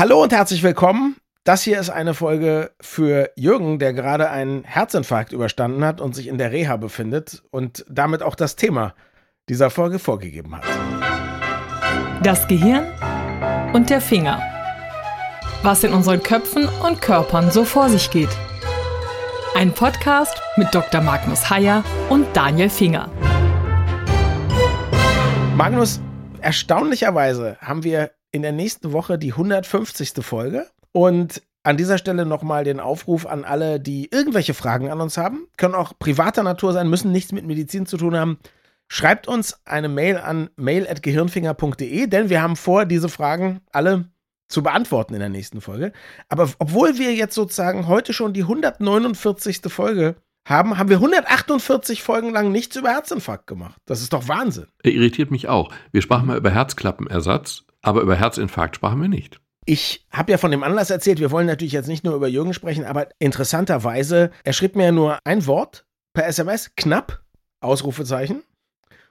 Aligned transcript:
Hallo 0.00 0.22
und 0.22 0.32
herzlich 0.32 0.62
willkommen. 0.62 1.16
Das 1.44 1.62
hier 1.62 1.78
ist 1.78 1.90
eine 1.90 2.14
Folge 2.14 2.70
für 2.80 3.28
Jürgen, 3.36 3.78
der 3.78 3.92
gerade 3.92 4.30
einen 4.30 4.64
Herzinfarkt 4.64 5.30
überstanden 5.30 5.84
hat 5.84 6.00
und 6.00 6.14
sich 6.14 6.26
in 6.26 6.38
der 6.38 6.52
Reha 6.52 6.78
befindet 6.78 7.42
und 7.50 7.84
damit 7.86 8.22
auch 8.22 8.34
das 8.34 8.56
Thema 8.56 8.94
dieser 9.50 9.68
Folge 9.68 9.98
vorgegeben 9.98 10.56
hat. 10.56 10.64
Das 12.22 12.48
Gehirn 12.48 12.86
und 13.74 13.90
der 13.90 14.00
Finger. 14.00 14.40
Was 15.62 15.84
in 15.84 15.92
unseren 15.92 16.22
Köpfen 16.22 16.66
und 16.82 17.02
Körpern 17.02 17.50
so 17.50 17.66
vor 17.66 17.90
sich 17.90 18.10
geht. 18.10 18.34
Ein 19.54 19.70
Podcast 19.74 20.40
mit 20.56 20.74
Dr. 20.74 21.02
Magnus 21.02 21.50
Heyer 21.50 21.84
und 22.08 22.26
Daniel 22.34 22.70
Finger. 22.70 23.10
Magnus, 25.56 26.00
erstaunlicherweise 26.40 27.58
haben 27.60 27.84
wir 27.84 28.12
in 28.32 28.42
der 28.42 28.52
nächsten 28.52 28.92
Woche 28.92 29.18
die 29.18 29.32
150. 29.32 30.12
Folge. 30.24 30.66
Und 30.92 31.42
an 31.62 31.76
dieser 31.76 31.98
Stelle 31.98 32.24
nochmal 32.24 32.64
den 32.64 32.80
Aufruf 32.80 33.26
an 33.26 33.44
alle, 33.44 33.80
die 33.80 34.08
irgendwelche 34.10 34.54
Fragen 34.54 34.90
an 34.90 35.00
uns 35.00 35.18
haben. 35.18 35.46
Können 35.56 35.74
auch 35.74 35.92
privater 35.98 36.42
Natur 36.42 36.72
sein, 36.72 36.88
müssen 36.88 37.12
nichts 37.12 37.32
mit 37.32 37.44
Medizin 37.44 37.86
zu 37.86 37.96
tun 37.96 38.16
haben. 38.16 38.38
Schreibt 38.88 39.28
uns 39.28 39.60
eine 39.64 39.88
Mail 39.88 40.18
an 40.18 40.50
mail.gehirnfinger.de, 40.56 42.06
denn 42.06 42.28
wir 42.28 42.42
haben 42.42 42.56
vor, 42.56 42.86
diese 42.86 43.08
Fragen 43.08 43.60
alle 43.70 44.06
zu 44.48 44.62
beantworten 44.62 45.14
in 45.14 45.20
der 45.20 45.28
nächsten 45.28 45.60
Folge. 45.60 45.92
Aber 46.28 46.50
obwohl 46.58 46.98
wir 46.98 47.14
jetzt 47.14 47.34
sozusagen 47.34 47.86
heute 47.86 48.12
schon 48.12 48.32
die 48.32 48.42
149. 48.42 49.60
Folge 49.68 50.16
haben, 50.50 50.76
haben 50.76 50.90
wir 50.90 50.96
148 50.96 52.02
Folgen 52.02 52.30
lang 52.30 52.52
nichts 52.52 52.76
über 52.76 52.90
Herzinfarkt 52.90 53.46
gemacht. 53.46 53.80
Das 53.86 54.02
ist 54.02 54.12
doch 54.12 54.28
Wahnsinn. 54.28 54.66
Irritiert 54.82 55.30
mich 55.30 55.48
auch. 55.48 55.72
Wir 55.92 56.02
sprachen 56.02 56.26
mal 56.26 56.36
über 56.36 56.50
Herzklappenersatz 56.50 57.64
aber 57.82 58.02
über 58.02 58.16
Herzinfarkt 58.16 58.76
sprachen 58.76 59.00
wir 59.00 59.08
nicht. 59.08 59.40
Ich 59.66 60.06
habe 60.10 60.32
ja 60.32 60.38
von 60.38 60.50
dem 60.50 60.62
Anlass 60.62 60.90
erzählt, 60.90 61.20
wir 61.20 61.30
wollen 61.30 61.46
natürlich 61.46 61.72
jetzt 61.72 61.88
nicht 61.88 62.04
nur 62.04 62.14
über 62.14 62.28
Jürgen 62.28 62.54
sprechen, 62.54 62.84
aber 62.84 63.08
interessanterweise, 63.18 64.30
er 64.42 64.52
schrieb 64.52 64.74
mir 64.74 64.90
nur 64.90 65.18
ein 65.24 65.46
Wort 65.46 65.86
per 66.12 66.26
SMS, 66.26 66.72
knapp, 66.76 67.22
Ausrufezeichen, 67.60 68.42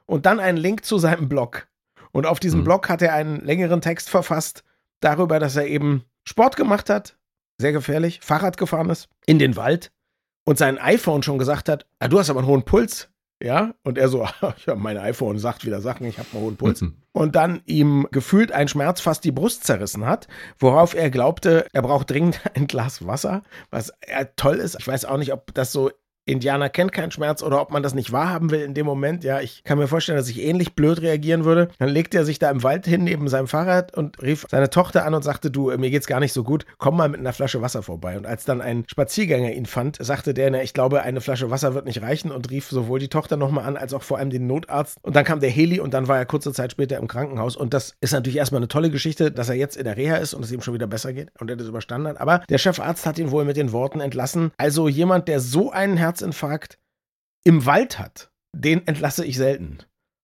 und 0.06 0.26
dann 0.26 0.40
einen 0.40 0.58
Link 0.58 0.86
zu 0.86 0.98
seinem 0.98 1.30
Blog. 1.30 1.68
Und 2.12 2.26
auf 2.26 2.40
diesem 2.40 2.62
hm. 2.62 2.66
Blog 2.66 2.90
hat 2.90 3.02
er 3.02 3.14
einen 3.14 3.46
längeren 3.46 3.82
Text 3.82 4.10
verfasst 4.10 4.64
darüber, 5.00 5.40
dass 5.40 5.56
er 5.56 5.68
eben 5.68 6.04
Sport 6.28 6.56
gemacht 6.56 6.90
hat, 6.90 7.18
sehr 7.60 7.72
gefährlich, 7.72 8.20
Fahrrad 8.22 8.58
gefahren 8.58 8.90
ist, 8.90 9.08
in 9.26 9.40
den 9.40 9.56
Wald 9.56 9.92
und 10.50 10.58
sein 10.58 10.80
iPhone 10.80 11.22
schon 11.22 11.38
gesagt 11.38 11.70
hat, 11.70 11.86
ah, 12.00 12.08
du 12.08 12.18
hast 12.18 12.32
aber 12.32 12.40
einen 12.40 12.48
hohen 12.48 12.64
Puls. 12.64 13.10
Ja, 13.40 13.76
und 13.84 14.00
er 14.00 14.10
so, 14.10 14.28
ich 14.58 14.68
habe 14.68 14.80
mein 14.80 14.98
iPhone, 14.98 15.38
sagt 15.38 15.64
wieder 15.64 15.80
Sachen, 15.80 16.08
ich 16.08 16.18
habe 16.18 16.28
einen 16.34 16.42
hohen 16.42 16.58
Puls. 16.58 16.82
Mhm. 16.82 16.96
Und 17.12 17.36
dann 17.36 17.62
ihm 17.68 18.08
gefühlt 18.10 18.52
ein 18.52 18.68
Schmerz 18.68 19.00
fast 19.00 19.24
die 19.24 19.32
Brust 19.32 19.64
zerrissen 19.64 20.08
hat, 20.08 20.28
worauf 20.58 20.96
er 20.96 21.12
glaubte, 21.12 21.68
er 21.72 21.84
braucht 21.84 22.10
dringend 22.10 22.42
ein 22.56 22.66
Glas 22.66 23.06
Wasser, 23.06 23.44
was 23.70 23.94
toll 24.38 24.56
ist. 24.56 24.76
Ich 24.80 24.88
weiß 24.88 25.06
auch 25.06 25.18
nicht, 25.18 25.34
ob 25.34 25.54
das 25.54 25.72
so 25.72 25.92
Indianer 26.30 26.70
kennt 26.70 26.92
keinen 26.92 27.12
Schmerz 27.12 27.44
oder 27.44 27.62
ob 27.62 27.72
man 27.72 27.84
das 27.84 27.94
nicht 27.94 28.12
wahrhaben 28.12 28.52
will 28.52 28.62
in 28.62 28.74
dem 28.74 28.86
Moment. 28.86 29.24
Ja, 29.24 29.40
ich 29.40 29.64
kann 29.64 29.78
mir 29.78 29.88
vorstellen, 29.88 30.18
dass 30.18 30.30
ich 30.30 30.42
ähnlich 30.42 30.74
blöd 30.74 31.02
reagieren 31.02 31.46
würde. 31.46 31.70
Dann 31.80 31.90
legte 31.90 32.18
er 32.18 32.26
sich 32.26 32.40
da 32.40 32.50
im 32.50 32.64
Wald 32.64 32.86
hin 32.86 33.04
neben 33.04 33.28
seinem 33.28 33.48
Fahrrad 33.48 33.96
und 33.96 34.22
rief 34.22 34.46
seine 34.50 34.70
Tochter 34.70 35.06
an 35.06 35.14
und 35.14 35.24
sagte, 35.24 35.52
du, 35.52 35.76
mir 35.78 35.90
geht's 35.90 36.08
gar 36.08 36.20
nicht 36.20 36.34
so 36.34 36.44
gut, 36.44 36.66
komm 36.78 36.98
mal 36.98 37.10
mit 37.10 37.20
einer 37.20 37.34
Flasche 37.34 37.62
Wasser 37.62 37.84
vorbei. 37.84 38.18
Und 38.18 38.26
als 38.26 38.46
dann 38.46 38.62
ein 38.62 38.84
Spaziergänger 38.88 39.52
ihn 39.52 39.66
fand, 39.66 39.98
sagte 40.00 40.34
der, 40.34 40.52
na, 40.52 40.62
ich 40.62 40.74
glaube, 40.74 41.02
eine 41.02 41.22
Flasche 41.22 41.50
Wasser 41.50 41.74
wird 41.74 41.86
nicht 41.86 42.02
reichen 42.02 42.32
und 42.32 42.50
rief 42.50 42.70
sowohl 42.70 43.00
die 43.00 43.08
Tochter 43.08 43.38
nochmal 43.38 43.66
an, 43.66 43.78
als 43.78 43.94
auch 43.94 44.04
vor 44.04 44.18
allem 44.18 44.30
den 44.30 44.48
Notarzt. 44.48 44.98
Und 45.02 45.16
dann 45.16 45.26
kam 45.26 45.40
der 45.40 45.50
Heli 45.50 45.80
und 45.80 45.94
dann 45.94 46.08
war 46.08 46.18
er 46.18 46.26
kurze 46.26 46.54
Zeit 46.54 46.72
später 46.72 46.98
im 46.98 47.08
Krankenhaus. 47.08 47.56
Und 47.56 47.74
das 47.74 47.96
ist 48.02 48.14
natürlich 48.14 48.38
erstmal 48.38 48.60
eine 48.60 48.68
tolle 48.68 48.90
Geschichte, 48.90 49.32
dass 49.32 49.50
er 49.50 49.56
jetzt 49.56 49.78
in 49.78 49.86
der 49.86 49.98
Reha 49.98 50.18
ist 50.18 50.34
und 50.34 50.44
es 50.44 50.52
ihm 50.52 50.62
schon 50.62 50.74
wieder 50.74 50.88
besser 50.88 51.14
geht 51.14 51.32
und 51.40 51.50
er 51.50 51.56
das 51.56 51.68
überstanden 51.68 52.08
hat. 52.08 52.22
Aber 52.22 52.42
der 52.50 52.58
Chefarzt 52.58 53.06
hat 53.06 53.20
ihn 53.20 53.32
wohl 53.32 53.46
mit 53.46 53.58
den 53.58 53.72
Worten 53.72 54.00
entlassen. 54.00 54.52
Also 54.58 54.88
jemand, 54.88 55.28
der 55.28 55.40
so 55.40 55.72
einen 55.72 55.98
Herzinfarkt 56.20 56.78
im 57.46 57.66
Wald 57.66 57.98
hat, 57.98 58.30
den 58.54 58.86
entlasse 58.88 59.26
ich 59.26 59.38
selten 59.38 59.80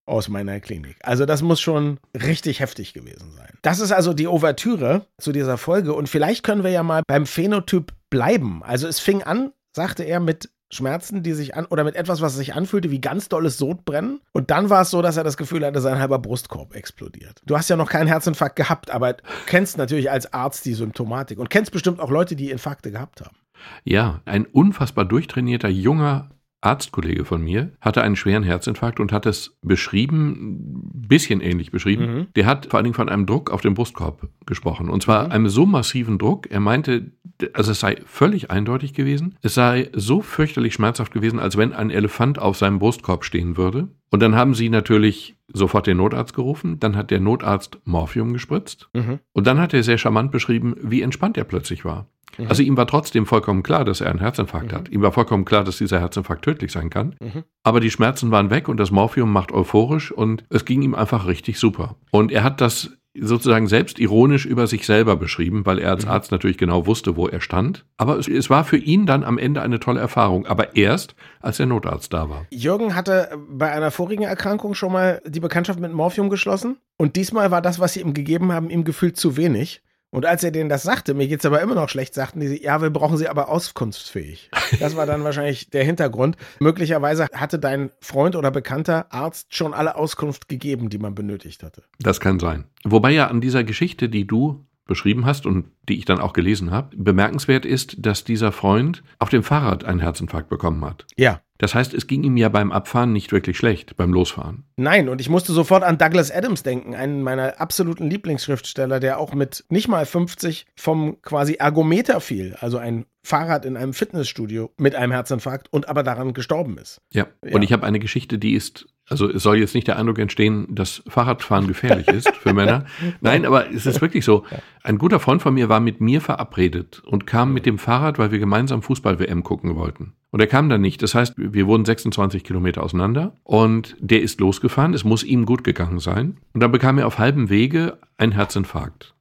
aus 0.05 0.27
meiner 0.27 0.59
Klinik. 0.59 0.97
Also 1.01 1.25
das 1.25 1.41
muss 1.41 1.61
schon 1.61 1.99
richtig 2.13 2.59
heftig 2.59 2.93
gewesen 2.93 3.31
sein. 3.31 3.57
Das 3.61 3.79
ist 3.79 3.91
also 3.91 4.13
die 4.13 4.27
Ouvertüre 4.27 5.07
zu 5.19 5.31
dieser 5.31 5.57
Folge 5.57 5.93
und 5.93 6.09
vielleicht 6.09 6.43
können 6.43 6.63
wir 6.63 6.71
ja 6.71 6.83
mal 6.83 7.01
beim 7.07 7.25
Phänotyp 7.25 7.93
bleiben. 8.09 8.61
Also 8.61 8.87
es 8.87 8.99
fing 8.99 9.23
an, 9.23 9.53
sagte 9.75 10.03
er, 10.03 10.19
mit 10.19 10.49
Schmerzen, 10.69 11.23
die 11.23 11.33
sich 11.33 11.55
an 11.55 11.65
oder 11.65 11.85
mit 11.85 11.95
etwas, 11.95 12.21
was 12.21 12.35
sich 12.35 12.53
anfühlte 12.53 12.91
wie 12.91 12.99
ganz 12.99 13.29
dolles 13.29 13.57
Sodbrennen. 13.57 14.19
Und 14.33 14.51
dann 14.51 14.69
war 14.69 14.81
es 14.81 14.89
so, 14.89 15.01
dass 15.01 15.15
er 15.15 15.23
das 15.23 15.37
Gefühl 15.37 15.65
hatte, 15.65 15.79
sein 15.79 15.99
halber 15.99 16.19
Brustkorb 16.19 16.75
explodiert. 16.75 17.41
Du 17.45 17.57
hast 17.57 17.69
ja 17.69 17.77
noch 17.77 17.89
keinen 17.89 18.07
Herzinfarkt 18.07 18.57
gehabt, 18.57 18.91
aber 18.91 19.15
kennst 19.45 19.77
natürlich 19.77 20.11
als 20.11 20.33
Arzt 20.33 20.65
die 20.65 20.73
Symptomatik 20.73 21.39
und 21.39 21.49
kennst 21.49 21.71
bestimmt 21.71 21.99
auch 21.99 22.09
Leute, 22.09 22.35
die 22.35 22.51
Infarkte 22.51 22.91
gehabt 22.91 23.21
haben. 23.21 23.37
Ja, 23.83 24.21
ein 24.25 24.45
unfassbar 24.45 25.05
durchtrainierter 25.05 25.69
junger 25.69 26.29
Arztkollege 26.65 27.25
von 27.25 27.41
mir 27.41 27.71
hatte 27.79 28.01
einen 28.01 28.15
schweren 28.15 28.43
Herzinfarkt 28.43 28.99
und 28.99 29.11
hat 29.11 29.25
es 29.25 29.57
beschrieben, 29.61 30.81
bisschen 31.07 31.39
ähnlich 31.39 31.71
beschrieben. 31.71 32.05
Mhm. 32.05 32.27
Der 32.35 32.47
hat 32.47 32.67
vor 32.67 32.77
allen 32.77 32.85
Dingen 32.85 32.95
von 32.95 33.07
einem 33.07 33.27
Druck 33.27 33.51
auf 33.51 33.61
den 33.61 33.75
Brustkorb 33.75 34.27
gesprochen. 34.45 34.89
Und 34.89 35.03
zwar 35.03 35.25
mhm. 35.25 35.31
einem 35.31 35.49
so 35.49 35.65
massiven 35.65 36.17
Druck. 36.17 36.49
Er 36.49 36.59
meinte, 36.59 37.11
also 37.53 37.71
es 37.71 37.79
sei 37.79 37.97
völlig 38.05 38.49
eindeutig 38.49 38.93
gewesen. 38.93 39.37
Es 39.41 39.53
sei 39.53 39.89
so 39.93 40.21
fürchterlich 40.21 40.73
schmerzhaft 40.73 41.13
gewesen, 41.13 41.39
als 41.39 41.55
wenn 41.55 41.71
ein 41.71 41.91
Elefant 41.91 42.39
auf 42.39 42.57
seinem 42.57 42.79
Brustkorb 42.79 43.23
stehen 43.23 43.57
würde. 43.57 43.89
Und 44.09 44.21
dann 44.21 44.35
haben 44.35 44.55
sie 44.55 44.69
natürlich 44.69 45.35
sofort 45.53 45.85
den 45.85 45.97
Notarzt 45.97 46.33
gerufen. 46.33 46.79
Dann 46.79 46.95
hat 46.95 47.11
der 47.11 47.19
Notarzt 47.19 47.79
Morphium 47.83 48.33
gespritzt. 48.33 48.89
Mhm. 48.93 49.19
Und 49.33 49.45
dann 49.45 49.59
hat 49.59 49.73
er 49.73 49.83
sehr 49.83 49.99
charmant 49.99 50.31
beschrieben, 50.31 50.75
wie 50.81 51.01
entspannt 51.03 51.37
er 51.37 51.43
plötzlich 51.43 51.85
war. 51.85 52.07
Mhm. 52.37 52.47
Also 52.47 52.63
ihm 52.63 52.77
war 52.77 52.87
trotzdem 52.87 53.25
vollkommen 53.25 53.63
klar, 53.63 53.85
dass 53.85 54.01
er 54.01 54.09
einen 54.09 54.19
Herzinfarkt 54.19 54.71
mhm. 54.71 54.75
hat. 54.75 54.89
Ihm 54.89 55.01
war 55.01 55.11
vollkommen 55.11 55.45
klar, 55.45 55.63
dass 55.63 55.77
dieser 55.77 55.99
Herzinfarkt 55.99 56.43
tödlich 56.43 56.71
sein 56.71 56.89
kann. 56.89 57.15
Mhm. 57.19 57.43
Aber 57.63 57.79
die 57.79 57.91
Schmerzen 57.91 58.31
waren 58.31 58.49
weg 58.49 58.67
und 58.67 58.77
das 58.77 58.91
Morphium 58.91 59.31
macht 59.31 59.51
euphorisch 59.51 60.11
und 60.11 60.43
es 60.49 60.65
ging 60.65 60.81
ihm 60.81 60.95
einfach 60.95 61.27
richtig 61.27 61.59
super. 61.59 61.95
Und 62.11 62.31
er 62.31 62.43
hat 62.43 62.61
das 62.61 62.97
sozusagen 63.17 63.67
selbst 63.67 63.99
ironisch 63.99 64.45
über 64.45 64.67
sich 64.67 64.85
selber 64.85 65.15
beschrieben, 65.15 65.65
weil 65.65 65.79
er 65.79 65.91
als 65.91 66.05
mhm. 66.05 66.11
Arzt 66.11 66.31
natürlich 66.31 66.57
genau 66.57 66.85
wusste, 66.85 67.15
wo 67.15 67.27
er 67.27 67.41
stand. 67.41 67.85
Aber 67.97 68.17
es, 68.17 68.27
es, 68.27 68.49
war 68.49 68.63
für 68.63 68.77
ihn 68.77 69.05
dann 69.05 69.23
am 69.23 69.37
Ende 69.37 69.61
eine 69.61 69.79
tolle 69.79 69.99
Erfahrung, 70.01 70.45
aber 70.45 70.75
erst, 70.75 71.15
als 71.39 71.57
der 71.57 71.65
Notarzt 71.65 72.11
da 72.13 72.29
war. 72.29 72.45
Jürgen 72.51 72.95
hatte 72.95 73.29
bei 73.49 73.71
einer 73.71 73.91
vorigen 73.91 74.23
Erkrankung 74.23 74.73
schon 74.73 74.91
mal 74.91 75.21
die 75.25 75.39
Bekanntschaft 75.39 75.79
mit 75.79 75.93
Morphium 75.93 76.29
geschlossen 76.29 76.77
und 76.97 77.15
diesmal 77.15 77.51
war 77.51 77.61
das, 77.61 77.79
was 77.79 77.93
sie 77.93 78.01
ihm 78.01 78.13
gegeben 78.13 78.51
haben, 78.51 78.69
ihm 78.69 78.83
gefühlt 78.83 79.17
zu 79.17 79.37
wenig. 79.37 79.81
Und 80.15 80.25
als 80.25 80.43
er 80.43 80.51
denen 80.51 80.69
das 80.69 80.83
sagte, 80.83 81.13
mir 81.13 81.27
geht's 81.27 81.45
aber 81.45 81.61
immer 81.61 81.75
noch 81.75 81.89
schlecht, 81.89 82.13
sagten 82.13 82.39
die, 82.39 82.63
ja, 82.63 82.81
wir 82.81 82.89
brauchen 82.89 83.17
sie 83.17 83.27
aber 83.27 83.49
auskunftsfähig. 83.49 84.49
Das 84.79 84.95
war 84.95 85.05
dann 85.05 85.23
wahrscheinlich 85.23 85.69
der 85.69 85.83
Hintergrund. 85.83 86.37
Möglicherweise 86.59 87.27
hatte 87.33 87.59
dein 87.59 87.91
Freund 87.99 88.35
oder 88.35 88.49
bekannter 88.49 89.11
Arzt 89.11 89.53
schon 89.53 89.73
alle 89.73 89.95
Auskunft 89.95 90.47
gegeben, 90.47 90.89
die 90.89 90.97
man 90.97 91.15
benötigt 91.15 91.63
hatte. 91.63 91.83
Das 91.99 92.19
kann 92.19 92.39
sein. 92.39 92.65
Wobei 92.83 93.11
ja 93.11 93.27
an 93.27 93.41
dieser 93.41 93.63
Geschichte, 93.63 94.07
die 94.07 94.25
du 94.25 94.65
beschrieben 94.87 95.25
hast 95.25 95.45
und 95.45 95.65
die 95.89 95.97
ich 95.97 96.05
dann 96.05 96.19
auch 96.19 96.33
gelesen 96.33 96.71
habe, 96.71 96.95
bemerkenswert 96.95 97.65
ist, 97.65 97.97
dass 98.05 98.23
dieser 98.23 98.51
Freund 98.51 99.03
auf 99.19 99.29
dem 99.29 99.43
Fahrrad 99.43 99.83
einen 99.83 99.99
Herzinfarkt 99.99 100.47
bekommen 100.49 100.85
hat. 100.85 101.05
Ja. 101.17 101.41
Das 101.57 101.73
heißt, 101.73 101.93
es 101.93 102.07
ging 102.07 102.23
ihm 102.23 102.37
ja 102.37 102.49
beim 102.49 102.71
Abfahren 102.71 103.13
nicht 103.13 103.31
wirklich 103.31 103.57
schlecht, 103.57 103.95
beim 103.95 104.11
Losfahren. 104.11 104.65
Nein, 104.75 105.07
und 105.07 105.21
ich 105.21 105.29
musste 105.29 105.53
sofort 105.53 105.83
an 105.83 105.97
Douglas 105.97 106.31
Adams 106.31 106.63
denken, 106.63 106.95
einen 106.95 107.21
meiner 107.21 107.61
absoluten 107.61 108.09
Lieblingsschriftsteller, 108.09 108.99
der 108.99 109.19
auch 109.19 109.33
mit 109.33 109.63
nicht 109.69 109.87
mal 109.87 110.05
50 110.05 110.65
vom 110.75 111.21
quasi 111.21 111.53
Ergometer 111.53 112.19
fiel, 112.19 112.55
also 112.59 112.77
ein 112.77 113.05
Fahrrad 113.23 113.65
in 113.65 113.77
einem 113.77 113.93
Fitnessstudio 113.93 114.71
mit 114.77 114.95
einem 114.95 115.11
Herzinfarkt 115.11 115.71
und 115.71 115.89
aber 115.89 116.03
daran 116.03 116.33
gestorben 116.33 116.77
ist. 116.77 117.01
Ja, 117.11 117.27
ja. 117.43 117.55
und 117.55 117.63
ich 117.63 117.71
habe 117.71 117.85
eine 117.85 117.99
Geschichte, 117.99 118.37
die 118.37 118.53
ist 118.53 118.87
also 119.07 119.29
es 119.29 119.43
soll 119.43 119.57
jetzt 119.57 119.75
nicht 119.75 119.87
der 119.87 119.97
Eindruck 119.97 120.17
entstehen, 120.17 120.65
dass 120.69 121.03
Fahrradfahren 121.07 121.67
gefährlich 121.67 122.07
ist 122.07 122.35
für 122.35 122.53
Männer. 122.53 122.85
Nein, 123.21 123.45
aber 123.45 123.71
es 123.71 123.85
ist 123.85 124.01
wirklich 124.01 124.25
so. 124.25 124.45
Ein 124.83 124.97
guter 124.97 125.19
Freund 125.19 125.41
von 125.41 125.53
mir 125.53 125.69
war 125.69 125.79
mit 125.79 126.01
mir 126.01 126.21
verabredet 126.21 127.03
und 127.05 127.27
kam 127.27 127.53
mit 127.53 127.67
dem 127.67 127.77
Fahrrad, 127.77 128.17
weil 128.17 128.31
wir 128.31 128.39
gemeinsam 128.39 128.81
Fußball-WM 128.81 129.43
gucken 129.43 129.75
wollten. 129.75 130.13
Und 130.35 130.41
er 130.41 130.47
kam 130.47 130.67
dann 130.67 130.81
nicht. 130.81 131.01
Das 131.01 131.15
heißt, 131.15 131.35
wir 131.37 131.65
wurden 131.65 131.85
26 131.85 132.43
Kilometer 132.43 132.83
auseinander 132.83 133.37
und 133.45 133.95
der 134.01 134.21
ist 134.21 134.41
losgefahren. 134.41 134.93
Es 134.93 135.05
muss 135.05 135.23
ihm 135.23 135.45
gut 135.45 135.63
gegangen 135.63 135.99
sein. 135.99 136.35
Und 136.51 136.59
dann 136.59 136.73
bekam 136.73 136.97
er 136.97 137.07
auf 137.07 137.19
halbem 137.19 137.49
Wege 137.49 137.99
einen 138.17 138.33
Herzinfarkt 138.33 139.15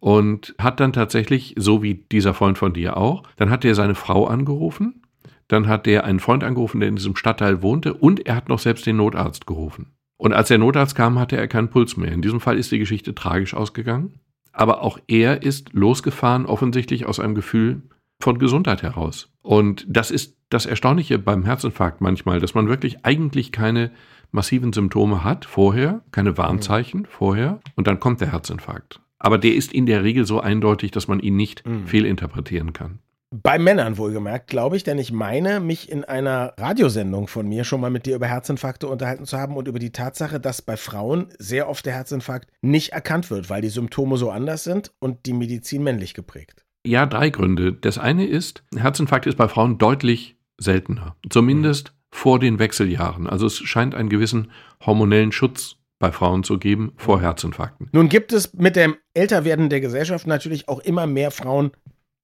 und 0.00 0.54
hat 0.58 0.80
dann 0.80 0.94
tatsächlich, 0.94 1.54
so 1.58 1.82
wie 1.82 2.06
dieser 2.10 2.32
Freund 2.32 2.56
von 2.56 2.72
dir 2.72 2.96
auch, 2.96 3.24
dann 3.36 3.50
hat 3.50 3.62
er 3.66 3.74
seine 3.74 3.94
Frau 3.94 4.26
angerufen 4.26 5.02
dann 5.48 5.68
hat 5.68 5.84
der 5.86 6.04
einen 6.04 6.20
Freund 6.20 6.42
angerufen, 6.42 6.80
der 6.80 6.88
in 6.88 6.96
diesem 6.96 7.16
Stadtteil 7.16 7.62
wohnte 7.62 7.92
und 7.92 8.26
er 8.26 8.34
hat 8.34 8.48
noch 8.48 8.58
selbst 8.58 8.86
den 8.86 8.96
Notarzt 8.96 9.46
gerufen. 9.46 9.92
Und 10.16 10.32
als 10.32 10.48
der 10.48 10.58
Notarzt 10.58 10.94
kam, 10.94 11.18
hatte 11.18 11.36
er 11.36 11.48
keinen 11.48 11.68
Puls 11.68 11.96
mehr. 11.96 12.12
In 12.12 12.22
diesem 12.22 12.40
Fall 12.40 12.58
ist 12.58 12.72
die 12.72 12.78
Geschichte 12.78 13.14
tragisch 13.14 13.54
ausgegangen. 13.54 14.14
Aber 14.52 14.82
auch 14.82 14.98
er 15.08 15.42
ist 15.42 15.72
losgefahren, 15.74 16.46
offensichtlich 16.46 17.06
aus 17.06 17.20
einem 17.20 17.34
Gefühl 17.34 17.82
von 18.20 18.38
Gesundheit 18.38 18.82
heraus. 18.82 19.30
Und 19.42 19.84
das 19.88 20.10
ist 20.10 20.36
das 20.50 20.66
Erstaunliche 20.66 21.18
beim 21.18 21.44
Herzinfarkt 21.44 22.00
manchmal, 22.00 22.40
dass 22.40 22.54
man 22.54 22.68
wirklich 22.68 23.04
eigentlich 23.04 23.52
keine 23.52 23.90
massiven 24.30 24.72
Symptome 24.72 25.24
hat 25.24 25.44
vorher, 25.44 26.02
keine 26.10 26.36
Warnzeichen 26.38 27.06
vorher 27.06 27.60
und 27.76 27.86
dann 27.86 28.00
kommt 28.00 28.20
der 28.20 28.32
Herzinfarkt. 28.32 29.00
Aber 29.18 29.38
der 29.38 29.54
ist 29.54 29.72
in 29.72 29.86
der 29.86 30.02
Regel 30.04 30.26
so 30.26 30.40
eindeutig, 30.40 30.90
dass 30.90 31.08
man 31.08 31.20
ihn 31.20 31.36
nicht 31.36 31.66
Mhm. 31.66 31.86
fehlinterpretieren 31.86 32.72
kann. 32.72 32.98
Bei 33.30 33.58
Männern 33.58 33.98
wohlgemerkt, 33.98 34.46
glaube 34.46 34.76
ich, 34.76 34.84
denn 34.84 34.98
ich 34.98 35.10
meine, 35.10 35.58
mich 35.58 35.90
in 35.90 36.04
einer 36.04 36.52
Radiosendung 36.56 37.26
von 37.26 37.48
mir 37.48 37.64
schon 37.64 37.80
mal 37.80 37.90
mit 37.90 38.06
dir 38.06 38.14
über 38.14 38.26
Herzinfarkte 38.26 38.86
unterhalten 38.86 39.24
zu 39.24 39.36
haben 39.36 39.56
und 39.56 39.66
über 39.66 39.80
die 39.80 39.90
Tatsache, 39.90 40.38
dass 40.38 40.62
bei 40.62 40.76
Frauen 40.76 41.30
sehr 41.38 41.68
oft 41.68 41.84
der 41.84 41.94
Herzinfarkt 41.94 42.48
nicht 42.62 42.92
erkannt 42.92 43.30
wird, 43.30 43.50
weil 43.50 43.60
die 43.60 43.70
Symptome 43.70 44.18
so 44.18 44.30
anders 44.30 44.62
sind 44.62 44.92
und 45.00 45.26
die 45.26 45.32
Medizin 45.32 45.82
männlich 45.82 46.14
geprägt. 46.14 46.63
Ja, 46.86 47.06
drei 47.06 47.30
Gründe. 47.30 47.72
Das 47.72 47.98
eine 47.98 48.26
ist, 48.26 48.62
Herzinfarkt 48.76 49.26
ist 49.26 49.36
bei 49.36 49.48
Frauen 49.48 49.78
deutlich 49.78 50.36
seltener. 50.58 51.16
Zumindest 51.30 51.94
vor 52.10 52.38
den 52.38 52.58
Wechseljahren. 52.58 53.26
Also 53.26 53.46
es 53.46 53.56
scheint 53.56 53.94
einen 53.94 54.08
gewissen 54.08 54.50
hormonellen 54.84 55.32
Schutz 55.32 55.76
bei 55.98 56.12
Frauen 56.12 56.44
zu 56.44 56.58
geben 56.58 56.92
vor 56.96 57.20
Herzinfarkten. 57.20 57.88
Nun 57.92 58.08
gibt 58.08 58.32
es 58.32 58.52
mit 58.54 58.76
dem 58.76 58.96
Älterwerden 59.14 59.70
der 59.70 59.80
Gesellschaft 59.80 60.26
natürlich 60.26 60.68
auch 60.68 60.80
immer 60.80 61.06
mehr 61.06 61.30
Frauen 61.30 61.70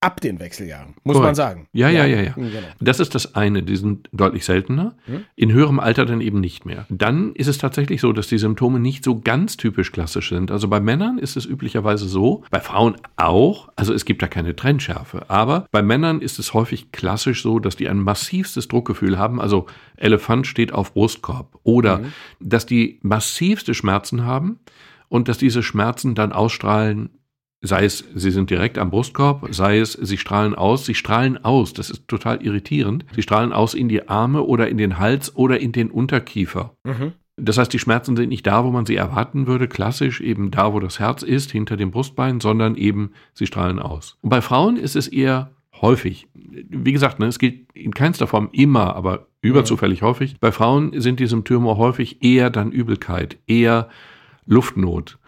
ab 0.03 0.23
den 0.23 0.41
Wechseljahren, 0.41 0.95
muss 1.05 1.15
Korrekt. 1.15 1.27
man 1.29 1.35
sagen. 1.35 1.67
Ja, 1.73 1.91
ja, 1.91 2.07
ja, 2.07 2.23
ja. 2.23 2.33
Genau. 2.33 2.51
Das 2.81 3.01
ist 3.01 3.15
das 3.15 3.35
eine, 3.35 3.63
die 3.63 3.77
sind 3.77 4.09
deutlich 4.13 4.47
seltener, 4.47 4.95
Mhm. 5.07 5.25
in 5.37 5.53
höherem 5.53 5.79
Alter 5.79 6.07
dann 6.07 6.23
eben 6.23 6.41
nicht 6.41 6.65
mehr. 6.65 6.87
Dann 6.89 7.35
ist 7.35 7.49
es 7.49 7.59
tatsächlich 7.59 8.01
so, 8.01 8.13
dass 8.15 8.27
die 8.27 8.39
Symptome 8.39 8.81
nicht 8.81 9.05
so 9.05 9.21
ganz 9.21 9.59
typisch 9.59 9.93
klassisch 9.93 10.31
sind. 10.31 10.51
Also 10.51 10.69
bei 10.69 10.81
Männern 10.81 11.19
ist 11.19 11.37
es 11.37 11.45
üblicherweise 11.45 12.09
so, 12.09 12.45
bei 12.51 12.61
Frauen 12.61 12.97
auch, 13.17 13.69
also 13.77 13.93
es 13.93 14.07
gibt 14.07 14.23
da 14.23 14.27
keine 14.27 14.57
Trennschärfe, 14.57 15.29
aber 15.29 15.67
bei 15.71 15.83
Männern 15.83 16.23
ist 16.23 16.39
es 16.39 16.55
häufig 16.55 16.93
klassisch 16.93 17.43
so, 17.43 17.59
dass 17.59 17.77
die 17.77 17.89
ein 17.89 17.99
massivstes 17.99 18.69
Druckgefühl 18.69 19.19
haben, 19.19 19.39
also 19.39 19.67
Elefant 19.97 20.47
steht 20.47 20.73
auf 20.73 20.95
Brustkorb 20.95 21.59
oder 21.63 21.99
Mhm. 21.99 22.13
dass 22.41 22.65
die 22.65 23.01
massivste 23.03 23.75
Schmerzen 23.75 24.25
haben 24.25 24.61
und 25.11 25.29
dass 25.29 25.37
diese 25.37 25.63
Schmerzen 25.63 26.15
dann 26.15 26.33
ausstrahlen 26.33 27.11
Sei 27.63 27.85
es, 27.85 28.05
sie 28.15 28.31
sind 28.31 28.49
direkt 28.49 28.79
am 28.79 28.91
Brustkorb, 28.91 29.47
sei 29.51 29.79
es, 29.81 29.93
sie 29.93 30.17
strahlen 30.17 30.55
aus, 30.55 30.87
sie 30.87 30.95
strahlen 30.95 31.45
aus, 31.45 31.75
das 31.75 31.91
ist 31.91 32.09
total 32.09 32.43
irritierend. 32.43 33.05
Sie 33.15 33.23
strahlen 33.23 33.53
aus 33.53 33.75
in 33.75 33.89
die 33.89 34.09
Arme 34.09 34.43
oder 34.43 34.69
in 34.69 34.79
den 34.79 34.99
Hals 34.99 35.37
oder 35.37 35.61
in 35.61 35.73
den 35.73 35.91
Unterkiefer. 35.91 36.75
Mhm. 36.85 37.13
Das 37.37 37.59
heißt, 37.59 37.73
die 37.73 37.79
Schmerzen 37.79 38.17
sind 38.17 38.29
nicht 38.29 38.47
da, 38.47 38.65
wo 38.65 38.71
man 38.71 38.87
sie 38.87 38.97
erwarten 38.97 39.47
würde, 39.47 39.69
klassisch 39.69 40.21
eben 40.21 40.51
da, 40.51 40.73
wo 40.73 40.81
das 40.81 40.99
Herz 40.99 41.23
ist, 41.23 41.51
hinter 41.51 41.77
dem 41.77 41.91
Brustbein, 41.91 42.41
sondern 42.41 42.77
eben 42.77 43.13
sie 43.35 43.47
strahlen 43.47 43.79
aus. 43.79 44.17
Und 44.21 44.31
bei 44.31 44.41
Frauen 44.41 44.77
ist 44.77 44.97
es 44.97 45.09
eher 45.09 45.51
häufig. 45.81 46.29
Wie 46.35 46.93
gesagt, 46.93 47.19
ne, 47.19 47.27
es 47.27 47.39
gilt 47.39 47.73
in 47.73 47.95
keinster 47.95 48.27
Form 48.27 48.51
immer, 48.53 48.95
aber 48.95 49.27
überzufällig 49.43 50.03
häufig. 50.03 50.37
Bei 50.41 50.53
Frauen 50.53 51.01
sind 51.01 51.21
die 51.21 51.27
Symptome 51.27 51.77
häufig 51.77 52.23
eher 52.23 52.51
dann 52.51 52.73
Übelkeit, 52.73 53.39
eher 53.47 53.89
Luftnot. 54.47 55.19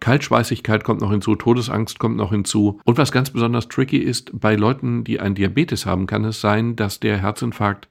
Kaltschweißigkeit 0.00 0.84
kommt 0.84 1.00
noch 1.00 1.10
hinzu, 1.10 1.34
Todesangst 1.34 1.98
kommt 1.98 2.16
noch 2.16 2.30
hinzu. 2.30 2.80
Und 2.84 2.98
was 2.98 3.12
ganz 3.12 3.30
besonders 3.30 3.68
tricky 3.68 3.98
ist, 3.98 4.38
bei 4.38 4.54
Leuten, 4.54 5.04
die 5.04 5.20
einen 5.20 5.34
Diabetes 5.34 5.86
haben, 5.86 6.06
kann 6.06 6.24
es 6.24 6.40
sein, 6.40 6.76
dass 6.76 7.00
der 7.00 7.18
Herzinfarkt 7.18 7.88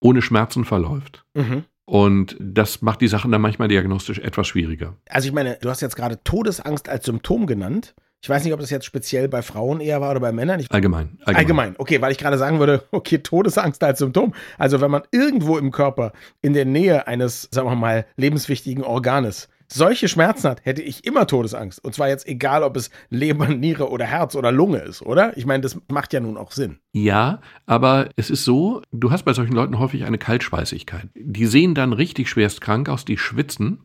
ohne 0.00 0.22
Schmerzen 0.22 0.64
verläuft. 0.64 1.24
Mhm. 1.34 1.64
Und 1.84 2.36
das 2.38 2.82
macht 2.82 3.00
die 3.00 3.08
Sachen 3.08 3.32
dann 3.32 3.40
manchmal 3.40 3.68
diagnostisch 3.68 4.18
etwas 4.18 4.46
schwieriger. 4.46 4.94
Also 5.08 5.26
ich 5.26 5.34
meine, 5.34 5.56
du 5.62 5.70
hast 5.70 5.80
jetzt 5.80 5.96
gerade 5.96 6.22
Todesangst 6.22 6.88
als 6.88 7.06
Symptom 7.06 7.46
genannt. 7.46 7.94
Ich 8.20 8.28
weiß 8.28 8.44
nicht, 8.44 8.52
ob 8.52 8.60
das 8.60 8.68
jetzt 8.68 8.84
speziell 8.84 9.28
bei 9.28 9.42
Frauen 9.42 9.80
eher 9.80 10.00
war 10.00 10.10
oder 10.10 10.20
bei 10.20 10.32
Männern. 10.32 10.60
Ich 10.60 10.70
Allgemein. 10.70 11.18
Allgemein. 11.24 11.76
okay, 11.78 12.00
weil 12.02 12.12
ich 12.12 12.18
gerade 12.18 12.36
sagen 12.36 12.58
würde, 12.58 12.82
okay, 12.90 13.18
Todesangst 13.18 13.82
als 13.82 14.00
Symptom. 14.00 14.34
Also 14.58 14.82
wenn 14.82 14.90
man 14.90 15.02
irgendwo 15.12 15.56
im 15.56 15.70
Körper 15.70 16.12
in 16.42 16.52
der 16.52 16.66
Nähe 16.66 17.06
eines, 17.06 17.48
sagen 17.52 17.68
wir 17.68 17.76
mal, 17.76 18.06
lebenswichtigen 18.16 18.84
Organes 18.84 19.48
solche 19.72 20.08
Schmerzen 20.08 20.48
hat, 20.48 20.64
hätte 20.64 20.82
ich 20.82 21.04
immer 21.04 21.26
Todesangst. 21.26 21.84
Und 21.84 21.94
zwar 21.94 22.08
jetzt 22.08 22.26
egal, 22.26 22.62
ob 22.62 22.76
es 22.76 22.90
Leber, 23.10 23.48
Niere 23.48 23.90
oder 23.90 24.04
Herz 24.04 24.34
oder 24.34 24.52
Lunge 24.52 24.78
ist, 24.78 25.02
oder? 25.02 25.36
Ich 25.36 25.46
meine, 25.46 25.62
das 25.62 25.78
macht 25.88 26.12
ja 26.12 26.20
nun 26.20 26.36
auch 26.36 26.52
Sinn. 26.52 26.78
Ja, 26.92 27.40
aber 27.66 28.10
es 28.16 28.30
ist 28.30 28.44
so, 28.44 28.82
du 28.92 29.10
hast 29.10 29.24
bei 29.24 29.32
solchen 29.32 29.54
Leuten 29.54 29.78
häufig 29.78 30.04
eine 30.04 30.18
Kaltschweißigkeit. 30.18 31.08
Die 31.14 31.46
sehen 31.46 31.74
dann 31.74 31.92
richtig 31.92 32.28
schwerst 32.28 32.60
krank 32.60 32.88
aus, 32.88 33.04
die 33.04 33.18
schwitzen 33.18 33.80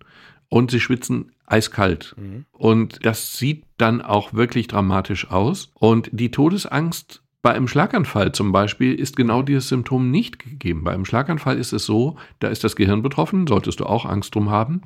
und 0.50 0.72
sie 0.72 0.80
schwitzen 0.80 1.32
eiskalt. 1.46 2.16
Und 2.52 3.06
das 3.06 3.38
sieht 3.38 3.66
dann 3.78 4.02
auch 4.02 4.34
wirklich 4.34 4.68
dramatisch 4.68 5.30
aus. 5.30 5.72
Und 5.74 6.10
die 6.12 6.32
Todesangst 6.32 7.23
bei 7.44 7.54
einem 7.54 7.68
Schlaganfall 7.68 8.32
zum 8.32 8.52
Beispiel 8.54 8.96
ist 8.96 9.16
genau 9.18 9.42
dieses 9.44 9.68
Symptom 9.68 10.10
nicht 10.10 10.40
gegeben. 10.40 10.84
Bei 10.86 10.94
einem 10.94 11.06
Schlaganfall 11.06 11.58
ist 11.58 11.74
es 11.74 11.86
so, 11.86 12.16
da 12.40 12.48
ist 12.48 12.64
das 12.64 12.76
Gehirn 12.76 13.04
betroffen, 13.04 13.46
solltest 13.48 13.82
du 13.82 13.86
auch 13.86 14.06
Angst 14.06 14.34
drum 14.34 14.50
haben. 14.50 14.82